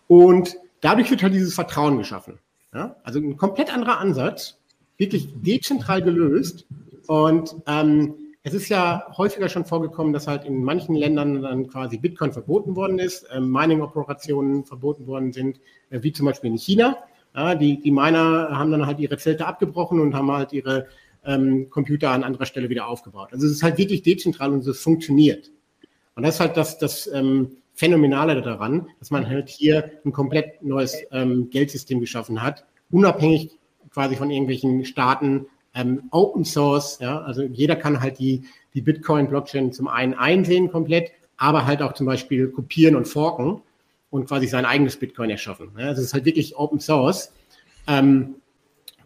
Und 0.09 0.57
dadurch 0.81 1.11
wird 1.11 1.23
halt 1.23 1.35
dieses 1.35 1.55
Vertrauen 1.55 1.99
geschaffen. 1.99 2.39
Ja? 2.75 2.97
Also 3.05 3.21
ein 3.21 3.37
komplett 3.37 3.73
anderer 3.73 3.99
Ansatz, 3.99 4.59
wirklich 4.99 5.29
dezentral 5.35 6.03
gelöst. 6.03 6.67
Und 7.07 7.55
ähm, 7.67 8.15
es 8.47 8.55
ist 8.55 8.69
ja 8.69 9.05
häufiger 9.17 9.49
schon 9.49 9.65
vorgekommen, 9.65 10.13
dass 10.13 10.29
halt 10.29 10.45
in 10.45 10.63
manchen 10.63 10.95
Ländern 10.95 11.43
dann 11.43 11.67
quasi 11.67 11.99
Bitcoin 11.99 12.33
verboten 12.33 12.77
worden 12.77 13.01
ist, 13.01 13.25
äh, 13.25 13.41
Mining-Operationen 13.41 14.65
verboten 14.65 15.09
worden 15.09 15.33
sind, 15.33 15.59
äh, 15.91 16.01
wie 16.03 16.13
zum 16.13 16.27
Beispiel 16.27 16.51
in 16.51 16.57
China. 16.57 16.97
Ja, 17.35 17.57
die, 17.57 17.81
die 17.81 17.91
Miner 17.91 18.51
haben 18.53 18.71
dann 18.71 18.87
halt 18.87 19.01
ihre 19.01 19.19
Zelte 19.19 19.49
abgebrochen 19.49 19.99
und 19.99 20.15
haben 20.15 20.31
halt 20.31 20.53
ihre 20.53 20.87
ähm, 21.25 21.69
Computer 21.71 22.13
an 22.13 22.23
anderer 22.23 22.47
Stelle 22.47 22.69
wieder 22.71 22.87
aufgebaut. 22.87 23.31
Also 23.33 23.47
es 23.47 23.53
ist 23.53 23.65
halt 23.65 23.79
wirklich 23.79 24.03
dezentral 24.03 24.53
und 24.53 24.65
es 24.65 24.81
funktioniert. 24.81 25.51
Und 26.15 26.23
das 26.23 26.37
ist 26.37 26.41
halt 26.41 26.57
das, 26.57 26.79
das 26.79 27.09
ähm, 27.13 27.57
Phänomenale 27.75 28.41
daran, 28.43 28.87
dass 29.01 29.11
man 29.11 29.29
halt 29.29 29.49
hier 29.49 29.91
ein 30.05 30.13
komplett 30.13 30.63
neues 30.63 30.97
ähm, 31.11 31.51
Geldsystem 31.51 31.99
geschaffen 31.99 32.45
hat, 32.45 32.65
unabhängig 32.93 33.59
quasi 33.91 34.15
von 34.15 34.31
irgendwelchen 34.31 34.85
Staaten, 34.85 35.47
ähm, 35.77 36.05
Open 36.11 36.45
Source, 36.45 36.99
ja, 37.01 37.21
also 37.21 37.43
jeder 37.43 37.77
kann 37.77 38.01
halt 38.01 38.19
die, 38.19 38.43
die 38.75 38.81
Bitcoin-Blockchain 38.81 39.73
zum 39.73 39.87
einen 39.87 40.15
einsehen 40.15 40.73
komplett, 40.73 41.13
aber 41.37 41.67
halt 41.67 41.83
auch 41.83 41.93
zum 41.93 42.07
Beispiel 42.07 42.49
kopieren 42.49 42.97
und 42.97 43.07
forken 43.07 43.63
und 44.11 44.27
quasi 44.27 44.47
sein 44.47 44.65
eigenes 44.65 44.97
Bitcoin 44.97 45.31
erschaffen. 45.31 45.71
Ja, 45.79 45.89
also 45.89 46.01
es 46.01 46.09
ist 46.09 46.15
halt 46.15 46.25
wirklich 46.25 46.57
Open 46.57 46.81
Source. 46.81 47.33
Ähm, 47.87 48.37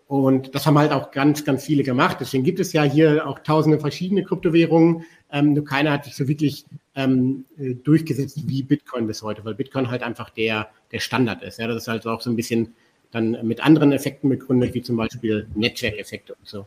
und 0.06 0.54
das 0.56 0.66
haben 0.66 0.78
halt 0.78 0.90
auch 0.90 1.12
ganz, 1.12 1.44
ganz 1.44 1.64
viele 1.64 1.84
gemacht. 1.84 2.16
Deswegen 2.20 2.42
gibt 2.42 2.58
es 2.58 2.72
ja 2.72 2.82
hier 2.82 3.28
auch 3.28 3.38
tausende 3.40 3.78
verschiedene 3.78 4.24
Kryptowährungen. 4.24 5.04
Ähm, 5.30 5.52
nur 5.52 5.64
keiner 5.64 5.92
hat 5.92 6.04
sich 6.04 6.16
so 6.16 6.26
wirklich 6.26 6.64
ähm, 6.96 7.44
äh, 7.58 7.74
durchgesetzt 7.74 8.42
wie 8.48 8.62
Bitcoin 8.64 9.06
bis 9.06 9.22
heute, 9.22 9.44
weil 9.44 9.54
Bitcoin 9.54 9.88
halt 9.88 10.02
einfach 10.02 10.30
der, 10.30 10.68
der 10.90 10.98
Standard 10.98 11.42
ist. 11.42 11.60
Ja, 11.60 11.68
das 11.68 11.82
ist 11.82 11.88
halt 11.88 12.06
auch 12.06 12.20
so 12.20 12.30
ein 12.30 12.34
bisschen 12.36 12.74
dann 13.10 13.38
mit 13.42 13.64
anderen 13.64 13.92
Effekten 13.92 14.28
begründet, 14.28 14.74
wie 14.74 14.82
zum 14.82 14.96
Beispiel 14.96 15.48
Netzwerkeffekte 15.54 16.34
und 16.34 16.46
so. 16.48 16.66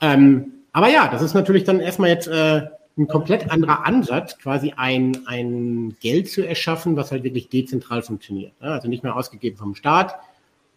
Ähm, 0.00 0.52
aber 0.72 0.88
ja, 0.88 1.08
das 1.08 1.22
ist 1.22 1.34
natürlich 1.34 1.64
dann 1.64 1.80
erstmal 1.80 2.10
jetzt 2.10 2.28
äh, 2.28 2.62
ein 2.96 3.08
komplett 3.08 3.50
anderer 3.50 3.86
Ansatz, 3.86 4.38
quasi 4.38 4.74
ein, 4.76 5.26
ein 5.26 5.96
Geld 6.00 6.28
zu 6.28 6.46
erschaffen, 6.46 6.96
was 6.96 7.12
halt 7.12 7.24
wirklich 7.24 7.48
dezentral 7.48 8.02
funktioniert. 8.02 8.52
Ja, 8.60 8.68
also 8.68 8.88
nicht 8.88 9.02
mehr 9.04 9.16
ausgegeben 9.16 9.56
vom 9.56 9.74
Staat. 9.74 10.16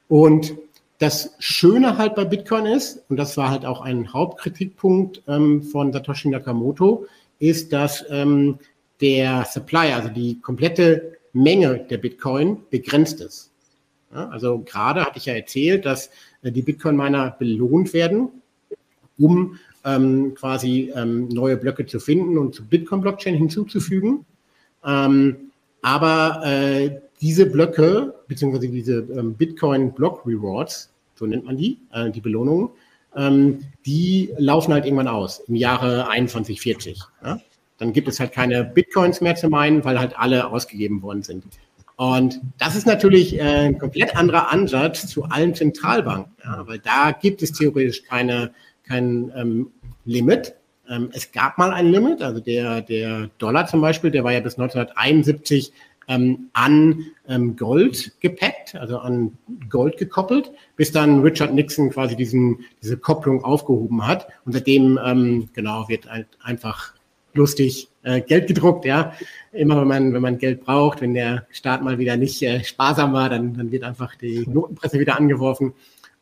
Und 0.08 0.56
das 1.00 1.36
Schöne 1.40 1.98
halt 1.98 2.16
bei 2.16 2.26
Bitcoin 2.26 2.68
ist, 2.68 3.04
und 3.10 3.18
das 3.18 3.36
war 3.38 3.50
halt 3.50 3.66
auch 3.66 3.82
ein 3.82 4.14
Hauptkritikpunkt 4.14 5.24
ähm, 5.28 5.64
von 5.64 5.92
Satoshi 5.92 6.30
Nakamoto, 6.30 7.08
ist, 7.40 7.74
dass 7.74 8.06
ähm, 8.10 8.60
der 9.02 9.46
Supply, 9.46 9.94
also 9.94 10.10
die 10.10 10.40
komplette 10.40 11.18
Menge 11.34 11.80
der 11.90 11.98
Bitcoin 11.98 12.58
begrenzt 12.70 13.20
ist. 13.20 13.51
Ja, 14.14 14.28
also 14.30 14.60
gerade 14.60 15.06
hatte 15.06 15.18
ich 15.18 15.26
ja 15.26 15.34
erzählt, 15.34 15.86
dass 15.86 16.10
äh, 16.42 16.52
die 16.52 16.62
Bitcoin-Miner 16.62 17.36
belohnt 17.40 17.94
werden, 17.94 18.30
um 19.18 19.58
ähm, 19.86 20.34
quasi 20.36 20.92
ähm, 20.96 21.28
neue 21.30 21.58
Blöcke 21.58 21.86
zu 21.86 22.00
finden 22.00 22.38
und 22.38 22.56
zur 22.56 22.66
Bitcoin-Blockchain 22.66 23.36
hinzuzufügen. 23.36 24.26
Ähm, 24.86 25.52
aber 25.82 26.42
äh, 26.46 27.00
diese 27.22 27.46
Blöcke, 27.46 28.14
beziehungsweise 28.28 28.68
diese 28.68 29.00
ähm, 29.16 29.36
Bitcoin-Block-Rewards, 29.36 30.90
so 31.16 31.26
nennt 31.26 31.46
man 31.46 31.58
die, 31.58 31.78
äh, 31.94 32.12
die 32.12 32.22
Belohnungen, 32.22 32.70
ähm, 33.16 33.60
die 33.86 34.34
laufen 34.38 34.74
halt 34.74 34.86
irgendwann 34.86 35.08
aus 35.08 35.40
im 35.48 35.56
Jahre 35.56 36.06
2140. 36.06 37.00
Ja? 37.24 37.40
Dann 37.78 37.94
gibt 37.94 38.08
es 38.08 38.20
halt 38.20 38.32
keine 38.32 38.64
Bitcoins 38.64 39.22
mehr 39.22 39.36
zu 39.36 39.50
meinen, 39.50 39.84
weil 39.84 40.00
halt 40.00 40.18
alle 40.18 40.48
ausgegeben 40.48 41.02
worden 41.02 41.24
sind. 41.24 41.44
Und 42.02 42.42
das 42.58 42.76
ist 42.76 42.88
natürlich 42.88 43.38
äh, 43.38 43.68
ein 43.68 43.78
komplett 43.78 44.18
anderer 44.18 44.52
Ansatz 44.52 45.06
zu 45.06 45.26
allen 45.26 45.54
Zentralbanken, 45.54 46.34
ja, 46.44 46.68
weil 46.68 46.80
da 46.80 47.12
gibt 47.12 47.44
es 47.44 47.52
theoretisch 47.52 48.02
keine, 48.06 48.56
kein 48.88 49.32
ähm, 49.36 49.72
Limit. 50.04 50.56
Ähm, 50.90 51.12
es 51.14 51.32
gab 51.32 51.60
mal 51.60 51.72
ein 51.72 51.92
Limit, 51.92 52.24
also 52.24 52.40
der, 52.40 52.82
der 52.82 53.30
Dollar 53.38 53.68
zum 53.68 53.82
Beispiel, 53.82 54.10
der 54.10 54.24
war 54.24 54.34
ja 54.34 54.40
bis 54.40 54.58
1971 54.58 55.74
ähm, 56.08 56.50
an 56.54 57.06
ähm, 57.28 57.56
Gold 57.56 58.20
gepackt, 58.20 58.74
also 58.74 58.98
an 58.98 59.38
Gold 59.70 59.98
gekoppelt, 59.98 60.52
bis 60.78 60.92
dann 60.92 61.22
Richard 61.22 61.54
Nixon 61.54 61.92
quasi 61.92 62.16
diesen, 62.16 62.66
diese 62.82 62.98
Kopplung 62.98 63.44
aufgehoben 63.44 64.08
hat. 64.08 64.28
Und 64.44 64.54
seitdem, 64.54 65.00
ähm, 65.06 65.50
genau, 65.54 65.88
wird 65.88 66.10
halt 66.10 66.26
einfach 66.42 66.96
lustig 67.34 67.90
äh, 68.04 68.22
Geld 68.22 68.48
gedruckt, 68.48 68.86
ja. 68.86 69.14
Immer 69.52 69.82
wenn 69.82 69.88
man, 69.88 70.14
wenn 70.14 70.22
man 70.22 70.38
Geld 70.38 70.64
braucht, 70.64 71.02
wenn 71.02 71.14
der 71.14 71.46
Staat 71.52 71.84
mal 71.84 71.98
wieder 71.98 72.18
nicht 72.18 72.42
äh, 72.42 72.64
sparsam 72.64 73.14
war, 73.14 73.30
dann, 73.30 73.54
dann 73.54 73.72
wird 73.72 73.84
einfach 73.84 74.16
die 74.16 74.48
Notenpresse 74.48 75.00
wieder 75.00 75.18
angeworfen. 75.18 75.74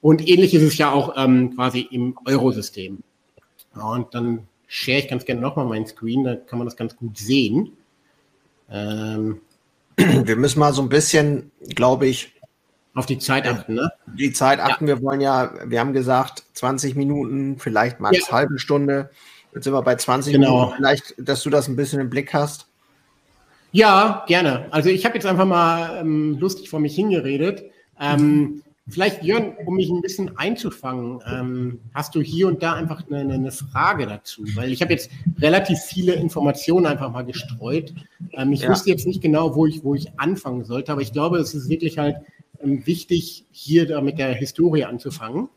Und 0.01 0.27
ähnlich 0.27 0.53
ist 0.53 0.63
es 0.63 0.77
ja 0.77 0.91
auch 0.91 1.15
ähm, 1.17 1.55
quasi 1.55 1.81
im 1.91 2.17
Eurosystem. 2.25 2.99
Ja, 3.75 3.83
und 3.83 4.13
dann 4.13 4.47
share 4.67 4.99
ich 4.99 5.07
ganz 5.07 5.25
gerne 5.25 5.41
nochmal 5.41 5.65
meinen 5.65 5.85
Screen, 5.85 6.23
da 6.23 6.35
kann 6.35 6.59
man 6.59 6.67
das 6.67 6.77
ganz 6.77 6.95
gut 6.95 7.17
sehen. 7.17 7.71
Ähm, 8.69 9.41
wir 9.97 10.35
müssen 10.35 10.59
mal 10.59 10.73
so 10.73 10.81
ein 10.81 10.89
bisschen, 10.89 11.51
glaube 11.75 12.07
ich, 12.07 12.33
auf 12.93 13.05
die 13.05 13.19
Zeit 13.19 13.47
achten, 13.47 13.75
ne? 13.75 13.91
Die 14.17 14.33
Zeit 14.33 14.59
achten. 14.59 14.87
Ja. 14.87 14.95
Wir 14.95 15.03
wollen 15.03 15.21
ja, 15.21 15.53
wir 15.65 15.79
haben 15.79 15.93
gesagt, 15.93 16.43
20 16.53 16.95
Minuten, 16.95 17.57
vielleicht 17.59 17.99
max 17.99 18.27
ja. 18.27 18.31
halbe 18.31 18.59
Stunde. 18.59 19.09
Jetzt 19.53 19.63
sind 19.63 19.73
wir 19.73 19.81
bei 19.81 19.95
20 19.95 20.33
genau. 20.33 20.57
Minuten. 20.57 20.75
Vielleicht, 20.77 21.15
dass 21.17 21.43
du 21.43 21.49
das 21.49 21.67
ein 21.67 21.75
bisschen 21.75 21.99
im 21.99 22.09
Blick 22.09 22.33
hast. 22.33 22.67
Ja, 23.71 24.23
gerne. 24.27 24.65
Also 24.71 24.89
ich 24.89 25.05
habe 25.05 25.15
jetzt 25.15 25.25
einfach 25.25 25.45
mal 25.45 25.99
ähm, 25.99 26.37
lustig 26.39 26.69
vor 26.69 26.79
mich 26.79 26.95
hingeredet. 26.95 27.63
Ähm, 27.99 28.63
vielleicht, 28.87 29.23
Jörn, 29.23 29.53
um 29.65 29.75
mich 29.75 29.89
ein 29.89 30.01
bisschen 30.01 30.37
einzufangen, 30.37 31.19
ähm, 31.31 31.79
hast 31.93 32.15
du 32.15 32.21
hier 32.21 32.47
und 32.47 32.63
da 32.63 32.73
einfach 32.73 33.03
eine, 33.09 33.31
eine 33.31 33.51
Frage 33.51 34.07
dazu? 34.07 34.43
Weil 34.55 34.71
ich 34.71 34.81
habe 34.81 34.93
jetzt 34.93 35.11
relativ 35.39 35.79
viele 35.79 36.13
Informationen 36.13 36.87
einfach 36.87 37.11
mal 37.11 37.25
gestreut. 37.25 37.93
Ähm, 38.33 38.51
ich 38.53 38.61
ja. 38.61 38.69
wusste 38.69 38.89
jetzt 38.89 39.05
nicht 39.05 39.21
genau, 39.21 39.55
wo 39.55 39.67
ich, 39.67 39.83
wo 39.83 39.93
ich 39.93 40.19
anfangen 40.19 40.63
sollte, 40.63 40.91
aber 40.91 41.01
ich 41.01 41.13
glaube, 41.13 41.37
es 41.37 41.53
ist 41.53 41.69
wirklich 41.69 41.99
halt 41.99 42.15
ähm, 42.63 42.85
wichtig, 42.87 43.45
hier 43.51 43.87
da 43.87 44.01
mit 44.01 44.17
der 44.17 44.33
Historie 44.33 44.85
anzufangen. 44.85 45.49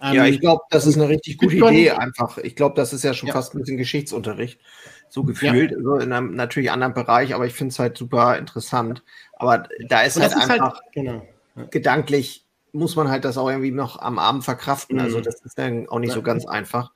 Ähm, 0.00 0.14
ja, 0.14 0.26
ich 0.26 0.40
glaube, 0.40 0.62
das 0.70 0.86
ist 0.86 0.96
eine 0.96 1.08
richtig 1.08 1.38
gute 1.38 1.56
Bitcoin, 1.56 1.74
Idee 1.74 1.90
einfach. 1.90 2.38
Ich 2.38 2.54
glaube, 2.54 2.76
das 2.76 2.92
ist 2.92 3.04
ja 3.04 3.14
schon 3.14 3.28
ja. 3.28 3.34
fast 3.34 3.54
ein 3.54 3.58
bisschen 3.58 3.76
Geschichtsunterricht, 3.76 4.60
so 5.08 5.24
gefühlt, 5.24 5.72
ja. 5.72 5.76
so 5.82 5.96
in 5.96 6.12
einem 6.12 6.34
natürlich 6.34 6.70
anderen 6.70 6.94
Bereich, 6.94 7.34
aber 7.34 7.46
ich 7.46 7.54
finde 7.54 7.72
es 7.72 7.78
halt 7.78 7.98
super 7.98 8.38
interessant. 8.38 9.02
Aber 9.34 9.64
da 9.88 10.02
ist 10.02 10.20
halt 10.20 10.32
ist 10.32 10.36
halt 10.36 10.50
einfach 10.50 10.80
halt, 10.80 10.92
genau. 10.92 11.26
gedanklich 11.70 12.44
muss 12.72 12.96
man 12.96 13.08
halt 13.08 13.24
das 13.24 13.38
auch 13.38 13.48
irgendwie 13.48 13.70
noch 13.70 13.98
am 14.00 14.18
Abend 14.18 14.44
verkraften. 14.44 15.00
Also 15.00 15.18
mhm. 15.18 15.24
Also 15.24 15.30
das 15.30 15.44
ist 15.44 15.58
dann 15.58 15.88
auch 15.88 15.98
nicht 15.98 16.12
so 16.12 16.22
ganz 16.22 16.46
einfach. 16.46 16.92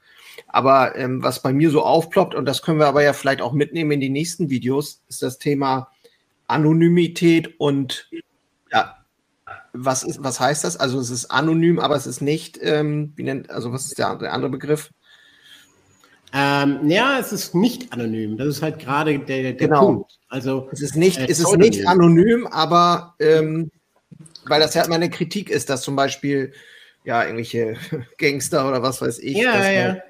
Aber 0.48 0.96
ähm, 0.96 1.22
was 1.22 1.42
bei 1.42 1.52
mir 1.52 1.70
so 1.70 1.82
aufploppt, 1.82 2.34
und 2.34 2.46
das 2.46 2.62
können 2.62 2.78
wir 2.78 2.86
aber 2.86 3.02
ja 3.02 3.12
vielleicht 3.12 3.42
auch 3.42 3.52
mitnehmen 3.52 3.92
in 3.92 4.00
die 4.00 4.10
nächsten 4.10 4.50
Videos, 4.50 5.02
ist 5.08 5.22
das 5.22 5.38
Thema 5.38 5.90
Anonymität 6.46 7.58
und 7.58 8.10
was 9.72 10.02
ist, 10.02 10.22
was 10.22 10.38
heißt 10.38 10.64
das? 10.64 10.76
Also 10.76 10.98
es 10.98 11.10
ist 11.10 11.30
anonym, 11.30 11.78
aber 11.78 11.96
es 11.96 12.06
ist 12.06 12.20
nicht, 12.20 12.58
ähm, 12.62 13.12
wie 13.16 13.22
nennt, 13.22 13.50
also 13.50 13.72
was 13.72 13.86
ist 13.86 13.98
der, 13.98 14.16
der 14.16 14.32
andere 14.32 14.50
Begriff? 14.50 14.90
Ähm, 16.34 16.88
ja, 16.88 17.18
es 17.18 17.32
ist 17.32 17.54
nicht 17.54 17.92
anonym. 17.92 18.38
Das 18.38 18.48
ist 18.48 18.62
halt 18.62 18.78
gerade 18.78 19.18
der, 19.18 19.42
der 19.42 19.54
genau. 19.54 19.86
Punkt. 19.86 20.18
Also 20.28 20.68
es 20.72 20.80
ist 20.80 20.96
nicht, 20.96 21.18
äh, 21.18 21.26
es 21.28 21.40
ist 21.40 21.56
nicht 21.56 21.86
anonym, 21.86 22.46
aber 22.46 23.14
ähm, 23.18 23.70
weil 24.46 24.60
das 24.60 24.74
ja 24.74 24.86
meine 24.88 25.10
Kritik 25.10 25.50
ist, 25.50 25.68
dass 25.68 25.82
zum 25.82 25.94
Beispiel 25.94 26.52
ja 27.04 27.22
irgendwelche 27.22 27.76
Gangster 28.18 28.66
oder 28.68 28.82
was 28.82 29.02
weiß 29.02 29.18
ich. 29.18 29.36
Ja, 29.36 29.70
ja. 29.70 29.82
Halt, 29.88 30.02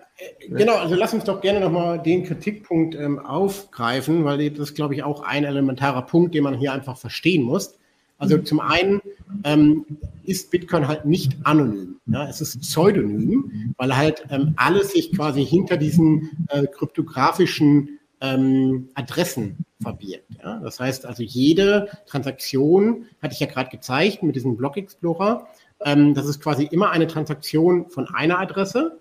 ne? 0.49 0.59
Genau, 0.59 0.77
also 0.77 0.95
lass 0.95 1.13
uns 1.13 1.25
doch 1.25 1.41
gerne 1.41 1.59
nochmal 1.59 2.01
den 2.01 2.25
Kritikpunkt 2.25 2.95
ähm, 2.95 3.19
aufgreifen, 3.19 4.25
weil 4.25 4.51
das 4.51 4.71
ist, 4.71 4.75
glaube 4.75 4.95
ich, 4.95 5.03
auch 5.03 5.23
ein 5.23 5.45
elementarer 5.45 6.03
Punkt, 6.03 6.35
den 6.35 6.45
man 6.45 6.55
hier 6.55 6.73
einfach 6.73 6.97
verstehen 6.97 7.43
muss. 7.43 7.79
Also 8.23 8.39
zum 8.39 8.61
einen 8.61 9.03
ähm, 9.43 9.85
ist 10.23 10.53
Bitcoin 10.53 10.87
halt 10.87 11.05
nicht 11.05 11.37
anonym. 11.43 11.97
Ja, 12.07 12.29
es 12.29 12.41
ist 12.41 12.61
pseudonym, 12.61 13.75
weil 13.77 13.97
halt 13.97 14.25
ähm, 14.31 14.55
alles 14.57 14.93
sich 14.93 15.13
quasi 15.13 15.45
hinter 15.45 15.77
diesen 15.77 16.47
äh, 16.49 16.69
kryptografischen 16.69 17.99
ähm, 18.21 18.91
Adressen 18.95 19.65
verbirgt. 19.83 20.29
Ja? 20.41 20.61
Das 20.61 20.79
heißt 20.79 21.05
also, 21.05 21.25
jede 21.25 21.89
Transaktion, 22.07 23.07
hatte 23.21 23.35
ich 23.35 23.41
ja 23.41 23.49
gerade 23.49 23.71
gezeigt 23.71 24.23
mit 24.23 24.37
diesem 24.37 24.57
Block 24.57 24.77
Explorer, 24.77 25.49
ähm, 25.85 26.15
das 26.15 26.27
ist 26.27 26.41
quasi 26.41 26.63
immer 26.63 26.91
eine 26.91 27.09
Transaktion 27.09 27.91
von 27.91 28.07
einer 28.07 28.39
Adresse 28.39 29.01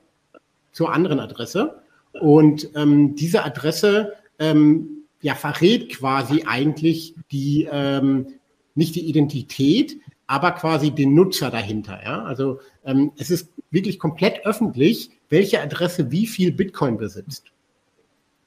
zur 0.71 0.91
anderen 0.91 1.19
Adresse. 1.19 1.83
Und 2.19 2.71
ähm, 2.75 3.15
diese 3.15 3.45
Adresse 3.45 4.13
ähm, 4.39 5.05
ja, 5.21 5.35
verrät 5.35 5.89
quasi 5.89 6.43
eigentlich 6.47 7.13
die, 7.31 7.67
ähm, 7.71 8.39
nicht 8.75 8.95
die 8.95 9.07
Identität, 9.07 9.97
aber 10.27 10.51
quasi 10.51 10.91
den 10.91 11.13
Nutzer 11.13 11.49
dahinter. 11.49 11.99
Ja? 12.03 12.23
Also 12.23 12.59
ähm, 12.85 13.11
es 13.17 13.29
ist 13.29 13.49
wirklich 13.69 13.99
komplett 13.99 14.45
öffentlich, 14.45 15.11
welche 15.29 15.61
Adresse 15.61 16.11
wie 16.11 16.27
viel 16.27 16.51
Bitcoin 16.51 16.97
besitzt. 16.97 17.51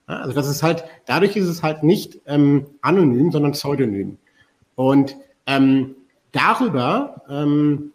Ja, 0.09 0.21
also 0.21 0.35
das 0.35 0.49
ist 0.49 0.63
halt, 0.63 0.85
dadurch 1.07 1.37
ist 1.37 1.49
es 1.49 1.63
halt 1.63 1.83
nicht 1.83 2.21
ähm, 2.27 2.67
anonym, 2.83 3.33
sondern 3.33 3.53
pseudonym. 3.53 4.19
Und 4.75 5.17
ähm, 5.47 5.97
darüber, 6.33 7.23
ähm, 7.29 7.93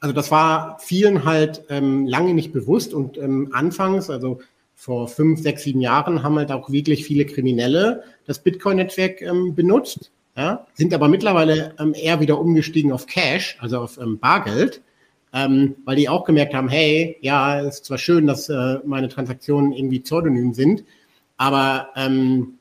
also 0.00 0.12
das 0.14 0.30
war 0.30 0.78
vielen 0.80 1.24
halt 1.24 1.64
ähm, 1.68 2.06
lange 2.06 2.34
nicht 2.34 2.52
bewusst 2.52 2.92
und 2.92 3.16
ähm, 3.18 3.50
anfangs, 3.52 4.10
also 4.10 4.40
vor 4.74 5.08
fünf, 5.08 5.40
sechs, 5.40 5.62
sieben 5.62 5.80
Jahren 5.80 6.22
haben 6.22 6.36
halt 6.36 6.50
auch 6.50 6.70
wirklich 6.70 7.04
viele 7.04 7.24
Kriminelle 7.24 8.02
das 8.26 8.40
Bitcoin-Netzwerk 8.40 9.22
ähm, 9.22 9.54
benutzt, 9.54 10.10
ja, 10.36 10.66
sind 10.74 10.92
aber 10.94 11.08
mittlerweile 11.08 11.74
ähm, 11.78 11.94
eher 11.94 12.20
wieder 12.20 12.40
umgestiegen 12.40 12.92
auf 12.92 13.06
Cash, 13.06 13.56
also 13.60 13.80
auf 13.80 13.98
ähm, 13.98 14.18
Bargeld, 14.18 14.82
ähm, 15.32 15.76
weil 15.84 15.96
die 15.96 16.08
auch 16.08 16.24
gemerkt 16.24 16.54
haben, 16.54 16.68
hey, 16.68 17.16
ja, 17.20 17.60
ist 17.60 17.84
zwar 17.84 17.98
schön, 17.98 18.26
dass 18.26 18.48
äh, 18.48 18.78
meine 18.84 19.08
Transaktionen 19.08 19.72
irgendwie 19.72 20.00
pseudonym 20.00 20.54
sind, 20.54 20.84
aber 21.36 21.88
ähm, 21.96 22.54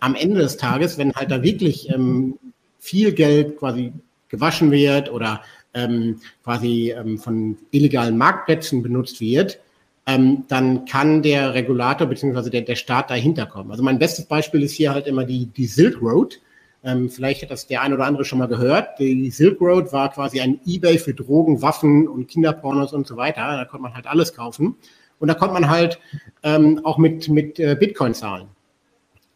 am 0.00 0.14
Ende 0.14 0.40
des 0.40 0.56
Tages, 0.56 0.98
wenn 0.98 1.12
halt 1.14 1.30
da 1.30 1.42
wirklich 1.42 1.90
ähm, 1.90 2.38
viel 2.78 3.12
Geld 3.12 3.58
quasi 3.58 3.92
gewaschen 4.28 4.70
wird 4.70 5.12
oder 5.12 5.42
ähm, 5.74 6.20
quasi 6.42 6.92
ähm, 6.96 7.18
von 7.18 7.58
illegalen 7.70 8.16
Marktplätzen 8.16 8.82
benutzt 8.82 9.20
wird, 9.20 9.60
ähm, 10.06 10.44
dann 10.48 10.86
kann 10.86 11.22
der 11.22 11.54
Regulator 11.54 12.06
bzw. 12.06 12.50
Der, 12.50 12.62
der 12.62 12.76
Staat 12.76 13.10
dahinter 13.10 13.46
kommen. 13.46 13.70
Also 13.70 13.82
mein 13.82 13.98
bestes 13.98 14.24
Beispiel 14.24 14.62
ist 14.62 14.72
hier 14.72 14.92
halt 14.92 15.06
immer 15.06 15.24
die, 15.24 15.46
die 15.46 15.66
Silk 15.66 16.00
Road. 16.00 16.40
Ähm, 16.82 17.10
vielleicht 17.10 17.42
hat 17.42 17.50
das 17.50 17.66
der 17.66 17.82
ein 17.82 17.92
oder 17.92 18.06
andere 18.06 18.24
schon 18.24 18.38
mal 18.38 18.48
gehört. 18.48 18.98
Die 18.98 19.30
Silk 19.30 19.60
Road 19.60 19.92
war 19.92 20.10
quasi 20.10 20.40
ein 20.40 20.60
Ebay 20.64 20.98
für 20.98 21.12
Drogen, 21.12 21.60
Waffen 21.60 22.08
und 22.08 22.26
Kinderpornos 22.26 22.92
und 22.92 23.06
so 23.06 23.16
weiter. 23.16 23.42
Da 23.56 23.64
konnte 23.66 23.82
man 23.82 23.94
halt 23.94 24.06
alles 24.06 24.34
kaufen. 24.34 24.76
Und 25.18 25.28
da 25.28 25.34
konnte 25.34 25.52
man 25.52 25.68
halt 25.68 25.98
ähm, 26.42 26.80
auch 26.84 26.96
mit, 26.96 27.28
mit 27.28 27.60
äh, 27.60 27.76
Bitcoin 27.78 28.14
zahlen. 28.14 28.48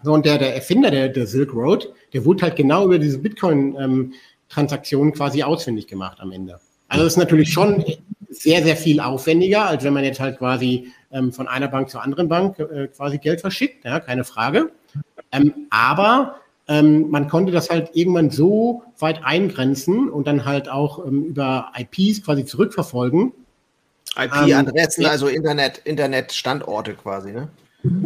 So, 0.02 0.12
und 0.12 0.24
der, 0.26 0.38
der 0.38 0.54
Erfinder 0.54 0.90
der, 0.90 1.09
der 1.09 1.26
Silk 1.26 1.52
Road, 1.54 1.92
der 2.12 2.24
wurde 2.24 2.42
halt 2.42 2.57
genau 2.57 2.87
über 2.87 2.98
diese 2.98 3.18
Bitcoin-Transaktionen 3.18 5.12
ähm, 5.12 5.14
quasi 5.14 5.42
ausfindig 5.42 5.87
gemacht 5.87 6.20
am 6.20 6.33
Ende. 6.33 6.61
Also 6.88 7.04
das 7.04 7.14
ist 7.14 7.18
natürlich 7.18 7.52
schon 7.52 7.85
sehr, 8.28 8.62
sehr 8.62 8.76
viel 8.76 9.00
aufwendiger, 9.00 9.66
als 9.66 9.85
wenn 9.85 9.92
man 9.94 10.04
jetzt 10.04 10.20
halt 10.20 10.38
quasi 10.38 10.92
ähm, 11.11 11.33
von 11.33 11.48
einer 11.48 11.68
Bank 11.68 11.90
zur 11.90 12.02
anderen 12.02 12.28
Bank 12.28 12.59
äh, 12.59 12.88
quasi 12.88 13.18
Geld 13.18 13.40
verschickt, 13.40 13.85
ja, 13.85 14.00
keine 14.00 14.24
Frage. 14.24 14.70
Ähm, 15.33 15.66
aber 15.70 16.37
ähm, 16.66 17.11
man 17.11 17.29
konnte 17.29 17.53
das 17.53 17.70
halt 17.70 17.90
irgendwann 17.94 18.31
so 18.31 18.83
weit 18.98 19.24
eingrenzen 19.24 20.09
und 20.09 20.27
dann 20.27 20.44
halt 20.44 20.68
auch 20.68 21.05
ähm, 21.05 21.24
über 21.24 21.72
IPs 21.77 22.24
quasi 22.24 22.44
zurückverfolgen, 22.44 23.33
IP-Adressen, 24.16 25.05
ähm, 25.05 25.11
also 25.11 25.29
Internet, 25.29 25.79
Internetstandorte 25.85 26.94
quasi, 26.94 27.33
ne? 27.33 27.48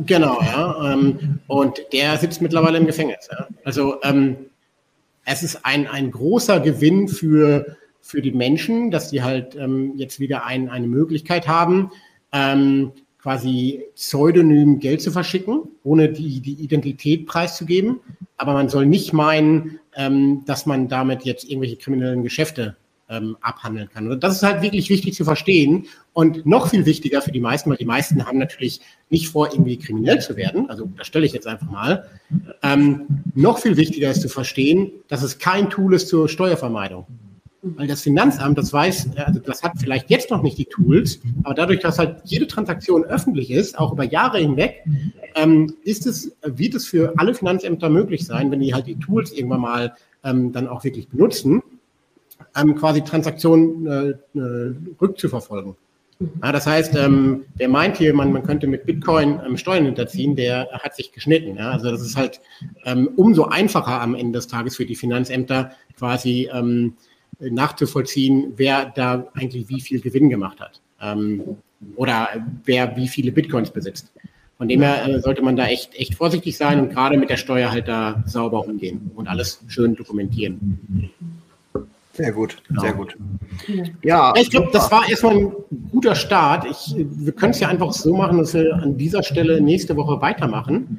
Genau, 0.07 0.40
ja. 0.40 0.92
Ähm, 0.92 1.38
und 1.47 1.81
der 1.92 2.16
sitzt 2.16 2.42
mittlerweile 2.42 2.79
im 2.79 2.87
Gefängnis. 2.87 3.29
Ja. 3.31 3.47
Also 3.64 4.03
ähm, 4.03 4.37
es 5.25 5.42
ist 5.44 5.64
ein, 5.64 5.87
ein 5.87 6.11
großer 6.11 6.59
Gewinn 6.59 7.07
für, 7.07 7.77
für 8.01 8.21
die 8.21 8.33
Menschen, 8.33 8.90
dass 8.90 9.11
die 9.11 9.23
halt 9.23 9.55
ähm, 9.55 9.92
jetzt 9.97 10.18
wieder 10.18 10.44
ein, 10.44 10.68
eine 10.68 10.88
Möglichkeit 10.88 11.47
haben, 11.47 11.92
quasi 13.20 13.85
pseudonym 13.94 14.78
Geld 14.78 15.02
zu 15.02 15.11
verschicken, 15.11 15.62
ohne 15.83 16.09
die, 16.11 16.40
die 16.40 16.54
Identität 16.54 17.26
preiszugeben. 17.26 18.00
Aber 18.37 18.52
man 18.52 18.68
soll 18.68 18.87
nicht 18.87 19.12
meinen, 19.12 19.81
ähm, 19.96 20.44
dass 20.46 20.66
man 20.66 20.88
damit 20.88 21.24
jetzt 21.24 21.44
irgendwelche 21.44 21.76
kriminellen 21.76 22.22
Geschäfte 22.22 22.76
ähm, 23.09 23.37
abhandeln 23.40 23.88
kann. 23.88 24.11
Und 24.11 24.22
das 24.22 24.37
ist 24.37 24.42
halt 24.42 24.62
wirklich 24.62 24.90
wichtig 24.90 25.14
zu 25.14 25.24
verstehen 25.24 25.87
und 26.12 26.46
noch 26.46 26.68
viel 26.68 26.87
wichtiger 26.87 27.22
für 27.22 27.33
die 27.33 27.40
meisten, 27.40 27.70
weil 27.70 27.78
die 27.78 27.85
meisten 27.85 28.24
haben 28.26 28.38
natürlich 28.38 28.81
nicht 29.09 29.28
vor, 29.28 29.50
irgendwie 29.50 29.78
kriminell 29.78 30.20
zu 30.20 30.37
werden. 30.37 30.68
Also 30.68 30.90
das 30.96 31.07
stelle 31.07 31.26
ich 31.26 31.33
jetzt 31.33 31.46
einfach 31.46 31.70
mal. 31.70 32.09
Ähm, 32.62 33.22
noch 33.35 33.59
viel 33.59 33.76
wichtiger 33.76 34.11
ist 34.11 34.20
zu 34.20 34.28
verstehen, 34.28 34.92
dass 35.09 35.22
es 35.22 35.38
kein 35.38 35.70
Tool 35.70 35.94
ist 35.94 36.09
zur 36.09 36.28
Steuervermeidung. 36.28 37.07
Weil 37.61 37.88
das 37.88 38.03
Finanzamt, 38.03 38.57
das 38.57 38.73
weiß, 38.73 39.11
also 39.16 39.40
das 39.40 39.64
hat 39.64 39.73
vielleicht 39.79 40.11
jetzt 40.11 40.31
noch 40.31 40.42
nicht 40.42 40.59
die 40.59 40.66
Tools, 40.66 41.21
aber 41.42 41.55
dadurch, 41.55 41.81
dass 41.81 41.99
halt 41.99 42.21
jede 42.25 42.47
Transaktion 42.47 43.05
öffentlich 43.05 43.51
ist, 43.51 43.77
auch 43.79 43.92
über 43.92 44.05
Jahre 44.05 44.38
hinweg, 44.38 44.85
ähm, 45.35 45.75
ist 45.83 46.07
es, 46.07 46.37
wird 46.42 46.75
es 46.75 46.87
für 46.87 47.14
alle 47.16 47.35
Finanzämter 47.35 47.90
möglich 47.90 48.25
sein, 48.25 48.53
wenn 48.53 48.61
die 48.61 48.75
halt 48.75 48.87
die 48.87 48.99
Tools 48.99 49.33
irgendwann 49.33 49.61
mal 49.61 49.94
ähm, 50.23 50.53
dann 50.53 50.68
auch 50.68 50.85
wirklich 50.85 51.09
benutzen, 51.09 51.62
ähm, 52.57 52.77
quasi 52.77 53.03
Transaktionen 53.03 53.87
äh, 53.87 54.38
äh, 54.38 54.75
rückzuverfolgen. 55.01 55.75
Mhm. 56.18 56.31
Ja, 56.42 56.53
das 56.53 56.66
heißt, 56.66 56.94
ähm, 56.97 57.44
wer 57.57 57.68
meint 57.68 57.97
hier, 57.97 58.14
man, 58.14 58.33
man 58.33 58.42
könnte 58.42 58.66
mit 58.66 58.87
Bitcoin 58.87 59.40
ähm, 59.44 59.57
Steuern 59.57 59.85
hinterziehen, 59.85 60.37
der 60.37 60.68
hat 60.73 60.94
sich 60.94 61.12
geschnitten. 61.12 61.57
Ja? 61.57 61.71
Also 61.71 61.90
das 61.90 62.03
ist 62.03 62.16
halt 62.16 62.40
ähm, 62.85 63.11
umso 63.16 63.44
einfacher 63.44 64.01
am 64.01 64.14
Ende 64.14 64.38
des 64.38 64.49
Tages 64.49 64.77
für 64.77 64.87
die 64.87 64.97
Finanzämter 64.97 65.73
quasi 65.97 66.49
ähm, 66.53 66.94
nachzuvollziehen, 67.40 68.55
wer 68.57 68.87
da 68.87 69.29
eigentlich 69.35 69.68
wie 69.68 69.81
viel 69.81 70.01
Gewinn 70.01 70.29
gemacht 70.29 70.61
hat 70.61 70.81
ähm, 71.01 71.57
oder 71.96 72.29
wer 72.64 72.96
wie 72.96 73.09
viele 73.09 73.33
Bitcoins 73.33 73.70
besitzt. 73.70 74.12
Von 74.57 74.66
dem 74.66 74.83
her 74.83 75.07
äh, 75.07 75.20
sollte 75.20 75.42
man 75.42 75.55
da 75.55 75.66
echt, 75.66 75.94
echt 75.94 76.16
vorsichtig 76.16 76.57
sein 76.57 76.81
und 76.81 76.90
gerade 76.90 77.16
mit 77.16 77.31
der 77.31 77.37
Steuer 77.37 77.70
halt 77.70 77.87
da 77.87 78.24
sauber 78.27 78.66
umgehen 78.66 79.12
und 79.14 79.29
alles 79.29 79.61
schön 79.68 79.94
dokumentieren. 79.94 81.11
Sehr 82.12 82.33
gut, 82.33 82.61
genau. 82.66 82.81
sehr 82.81 82.92
gut. 82.94 83.16
Ja, 84.03 84.33
ich 84.37 84.51
glaube, 84.51 84.70
das 84.72 84.90
war 84.90 85.09
erstmal 85.09 85.37
ein 85.37 85.53
guter 85.92 86.16
Start. 86.16 86.66
Ich, 86.68 86.96
wir 86.96 87.31
können 87.31 87.53
es 87.53 87.61
ja 87.61 87.68
einfach 87.68 87.92
so 87.92 88.16
machen, 88.16 88.38
dass 88.38 88.55
wir 88.55 88.74
an 88.74 88.98
dieser 88.98 89.22
Stelle 89.22 89.61
nächste 89.61 89.94
Woche 89.94 90.20
weitermachen. 90.20 90.98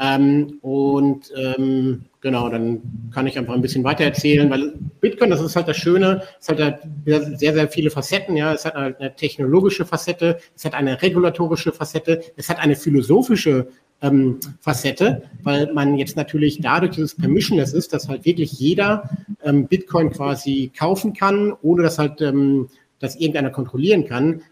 Ähm, 0.00 0.58
und 0.60 1.32
ähm, 1.36 2.06
genau, 2.20 2.48
dann 2.48 3.10
kann 3.12 3.26
ich 3.26 3.38
einfach 3.38 3.54
ein 3.54 3.62
bisschen 3.62 3.84
weiter 3.84 4.04
erzählen, 4.04 4.50
weil 4.50 4.74
Bitcoin, 5.00 5.30
das 5.30 5.40
ist 5.40 5.56
halt 5.56 5.68
das 5.68 5.76
Schöne, 5.76 6.22
es 6.40 6.48
hat 6.48 6.60
halt 6.60 6.78
sehr, 7.04 7.54
sehr 7.54 7.68
viele 7.68 7.90
Facetten, 7.90 8.36
ja. 8.36 8.52
Es 8.52 8.64
hat 8.64 8.74
halt 8.74 9.00
eine 9.00 9.14
technologische 9.14 9.84
Facette, 9.84 10.38
es 10.56 10.64
hat 10.64 10.74
eine 10.74 11.00
regulatorische 11.00 11.72
Facette, 11.72 12.22
es 12.36 12.48
hat 12.48 12.58
eine 12.58 12.76
philosophische 12.76 13.68
ähm, 14.02 14.40
Facette, 14.60 15.22
weil 15.42 15.72
man 15.72 15.96
jetzt 15.96 16.16
natürlich 16.16 16.60
dadurch, 16.60 16.92
dass 16.92 17.04
es 17.04 17.14
permissionless 17.14 17.72
ist, 17.72 17.92
dass 17.92 18.08
halt 18.08 18.24
wirklich 18.24 18.52
jeder 18.52 19.08
ähm, 19.42 19.66
Bitcoin 19.66 20.10
quasi 20.10 20.72
kaufen 20.76 21.12
kann, 21.12 21.52
ohne 21.62 21.84
dass 21.84 21.98
halt 21.98 22.20
ähm, 22.20 22.68
das 22.98 23.16
irgendeiner 23.16 23.50
kontrollieren 23.50 24.06
kann, 24.06 24.42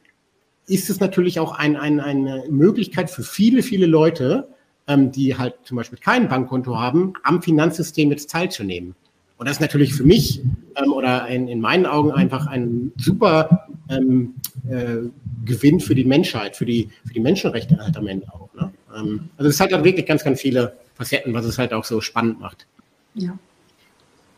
ist 0.67 0.91
es 0.91 1.01
natürlich 1.01 1.41
auch 1.41 1.53
ein, 1.53 1.77
ein, 1.77 2.01
eine 2.01 2.45
Möglichkeit 2.49 3.11
für 3.11 3.23
viele, 3.23 3.63
viele 3.63 3.87
Leute, 3.87 4.49
ähm, 4.89 5.13
die 5.13 5.37
halt 5.37 5.55
zum 5.65 5.77
Beispiel 5.77 5.99
kein 5.99 6.29
Bankkonto 6.29 6.79
haben, 6.79 7.15
am 7.23 7.43
Finanzsystem 7.43 8.11
jetzt 8.11 8.31
teilzunehmen. 8.31 8.95
Und 9.43 9.47
das 9.47 9.57
ist 9.57 9.61
natürlich 9.61 9.95
für 9.95 10.05
mich 10.05 10.41
ähm, 10.77 10.93
oder 10.93 11.27
in, 11.27 11.49
in 11.49 11.61
meinen 11.61 11.87
Augen 11.87 12.13
einfach 12.13 12.47
ein 12.47 12.93
super 12.97 13.67
ähm, 13.89 14.35
äh, 14.71 15.09
Gewinn 15.45 15.81
für 15.81 15.95
die 15.95 16.05
Menschheit, 16.05 16.57
für 16.57 16.65
die, 16.65 16.91
für 17.05 17.13
die 17.13 17.21
Menschenrechte 17.21 17.77
halt 17.79 17.97
am 17.97 18.07
Ende 18.07 18.33
auch. 18.33 18.49
Ne? 18.55 18.73
Ähm, 18.97 19.31
also 19.37 19.51
es 19.51 19.59
hat 19.59 19.73
halt 19.73 19.85
wirklich 19.85 20.07
ganz, 20.07 20.23
ganz 20.23 20.41
viele 20.41 20.77
Facetten, 20.95 21.35
was 21.35 21.45
es 21.45 21.59
halt 21.59 21.73
auch 21.73 21.85
so 21.85 22.01
spannend 22.01 22.39
macht. 22.41 22.67
Ja. 23.15 23.37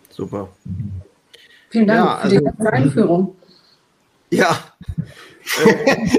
Super. 0.09 0.49
Vielen 1.69 1.87
Dank 1.87 2.07
ja, 2.07 2.15
also, 2.17 2.37
für 2.37 2.41
die 2.41 2.45
ganze 2.47 2.73
Einführung. 2.73 3.37
Ja. 4.31 4.59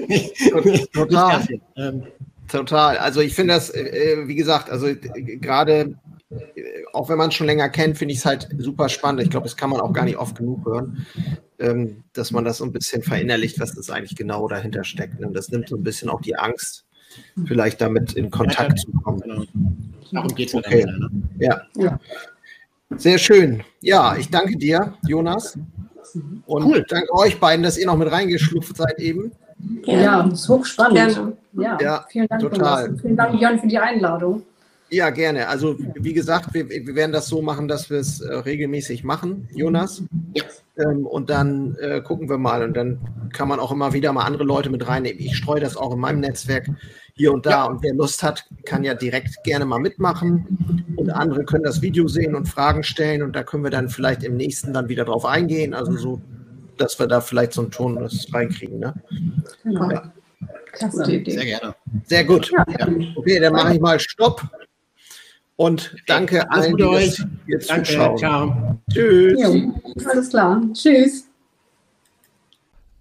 äh, 0.10 0.86
total. 0.94 1.48
Total. 2.48 2.98
Also 2.98 3.22
ich 3.22 3.34
finde 3.34 3.54
das, 3.54 3.70
äh, 3.70 4.28
wie 4.28 4.36
gesagt, 4.36 4.70
also 4.70 4.88
gerade 5.42 5.96
auch 6.94 7.10
wenn 7.10 7.18
man 7.18 7.30
es 7.30 7.36
schon 7.36 7.48
länger 7.48 7.70
kennt, 7.70 7.98
finde 7.98 8.14
ich 8.14 8.20
es 8.20 8.26
halt 8.26 8.48
super 8.58 8.90
spannend. 8.90 9.22
Ich 9.22 9.30
glaube, 9.30 9.46
das 9.46 9.58
kann 9.58 9.70
man 9.70 9.82
auch 9.82 9.94
gar 9.94 10.06
nicht 10.06 10.18
oft 10.18 10.38
genug 10.38 10.66
hören, 10.66 11.06
ähm, 11.60 12.04
dass 12.14 12.32
man 12.32 12.46
das 12.46 12.58
so 12.58 12.66
ein 12.66 12.72
bisschen 12.72 13.04
verinnerlicht, 13.04 13.60
was 13.60 13.74
das 13.74 13.90
eigentlich 13.90 14.16
genau 14.16 14.48
dahinter 14.48 14.84
steckt. 14.84 15.24
Und 15.24 15.34
das 15.34 15.50
nimmt 15.50 15.70
so 15.70 15.76
ein 15.76 15.84
bisschen 15.84 16.10
auch 16.10 16.22
die 16.22 16.36
Angst, 16.36 16.86
vielleicht 17.46 17.82
damit 17.82 18.14
in 18.14 18.32
Kontakt 18.32 18.80
zu 18.80 18.92
kommen. 18.92 19.22
Genau. 19.22 19.44
Darum 20.12 20.36
geht 20.36 20.50
es 20.50 20.56
okay. 20.56 20.86
Ne? 20.86 21.10
ja. 21.40 21.62
ja. 21.76 22.00
Sehr 22.98 23.18
schön. 23.18 23.64
Ja, 23.82 24.16
ich 24.16 24.30
danke 24.30 24.58
dir, 24.58 24.94
Jonas. 25.08 25.58
Und 26.46 26.64
cool. 26.64 26.86
danke 26.88 27.12
euch 27.14 27.40
beiden, 27.40 27.64
dass 27.64 27.78
ihr 27.78 27.88
noch 27.88 27.98
mit 27.98 28.12
reingeschlupft 28.12 28.78
seid 28.78 29.00
eben. 29.00 29.32
Ja, 29.86 30.24
das 30.24 30.42
ist 30.42 30.50
hochspannend. 30.50 31.34
Ja, 31.54 31.78
ja, 31.82 32.06
vielen 32.10 32.28
Dank. 32.28 32.42
Total. 32.42 32.98
Vielen 32.98 33.16
Dank, 33.16 33.40
Jan, 33.40 33.60
für 33.60 33.68
die 33.68 33.80
Einladung. 33.80 34.44
Ja, 34.90 35.10
gerne. 35.10 35.48
Also 35.48 35.76
wie 35.96 36.14
gesagt, 36.14 36.54
wir, 36.54 36.70
wir 36.70 36.96
werden 36.96 37.12
das 37.12 37.28
so 37.28 37.42
machen, 37.42 37.68
dass 37.68 37.90
wir 37.90 37.98
es 37.98 38.22
äh, 38.22 38.34
regelmäßig 38.34 39.04
machen, 39.04 39.50
Jonas. 39.54 40.04
Ja. 40.36 40.44
Ähm, 40.78 41.08
und 41.08 41.30
dann 41.30 41.76
äh, 41.80 42.02
gucken 42.02 42.30
wir 42.30 42.38
mal. 42.38 42.64
Und 42.64 42.78
dann 42.78 43.00
kann 43.34 43.48
man 43.48 43.60
auch 43.60 43.72
immer 43.72 43.94
wieder 43.94 44.14
mal 44.14 44.26
andere 44.26 44.44
Leute 44.44 44.70
mit 44.70 44.88
reinnehmen. 44.88 45.20
Ich 45.20 45.36
streue 45.38 45.60
das 45.60 45.76
auch 45.76 45.94
in 45.94 46.00
meinem 46.00 46.20
Netzwerk 46.20 46.70
hier 47.14 47.34
und 47.34 47.46
da. 47.46 47.50
Ja. 47.50 47.64
Und 47.66 47.82
wer 47.82 47.96
Lust 47.96 48.22
hat, 48.22 48.46
kann 48.66 48.84
ja 48.84 48.94
direkt 48.94 49.44
gerne 49.44 49.66
mal 49.66 49.80
mitmachen. 49.80 50.86
Und 50.98 51.10
andere 51.10 51.46
können 51.46 51.64
das 51.64 51.82
Video 51.82 52.08
sehen 52.08 52.36
und 52.36 52.48
Fragen 52.48 52.84
stellen. 52.84 53.24
Und 53.24 53.36
da 53.36 53.44
können 53.44 53.64
wir 53.64 53.72
dann 53.72 53.90
vielleicht 53.90 54.24
im 54.24 54.38
nächsten 54.38 54.72
dann 54.72 54.88
wieder 54.88 55.06
drauf 55.06 55.26
eingehen. 55.26 55.74
Also 55.74 55.98
so, 55.98 56.22
dass 56.78 57.00
wir 57.00 57.08
da 57.08 57.22
vielleicht 57.22 57.54
so 57.54 57.62
einen 57.62 57.72
Ton 57.72 57.98
reinkriegen. 58.32 58.80
Ne? 58.80 58.94
Genau. 59.64 59.92
Ja. 59.92 60.12
Klasse 60.72 61.12
Idee. 61.12 61.32
Sehr 61.32 61.46
gerne. 61.46 61.76
Sehr 62.06 62.24
gut. 62.26 62.52
Ja. 62.52 62.66
Okay, 63.16 63.40
dann 63.40 63.54
mache 63.54 63.76
ich 63.76 63.82
mal 63.82 64.00
Stopp. 64.00 64.44
Und 65.58 65.96
danke 66.08 66.50
Alles 66.52 66.66
allen, 66.66 66.78
die 66.78 66.84
euch. 66.84 67.24
jetzt 67.48 67.70
danke, 67.70 67.84
zuschauen. 67.86 68.18
Ciao. 68.18 68.82
Tschüss. 68.92 69.42
Jo, 69.42 69.82
alles 70.10 70.30
klar. 70.30 70.62
Tschüss. 70.74 71.28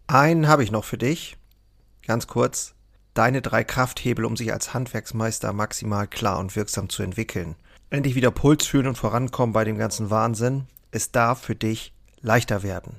Einen 0.07 0.47
habe 0.47 0.63
ich 0.63 0.71
noch 0.71 0.85
für 0.85 0.99
dich. 0.99 1.37
Ganz 2.07 2.27
kurz. 2.27 2.75
Deine 3.15 3.43
drei 3.43 3.65
Krafthebel, 3.65 4.25
um 4.25 4.37
sich 4.37 4.53
als 4.53 4.75
Handwerksmeister 4.75 5.53
maximal 5.53 6.07
klar 6.07 6.39
und 6.39 6.55
wirksam 6.55 6.89
zu 6.89 7.03
entwickeln. 7.03 7.57
Endlich 7.91 8.15
wieder 8.15 8.31
Puls 8.31 8.67
fühlen 8.67 8.89
und 8.89 8.99
vorankommen 8.99 9.53
bei 9.53 9.65
dem 9.65 9.79
ganzen 9.79 10.11
Wahnsinn. 10.11 10.65
Es 10.91 11.11
darf 11.11 11.43
für 11.43 11.55
dich 11.55 11.93
leichter 12.21 12.63
werden. 12.63 12.99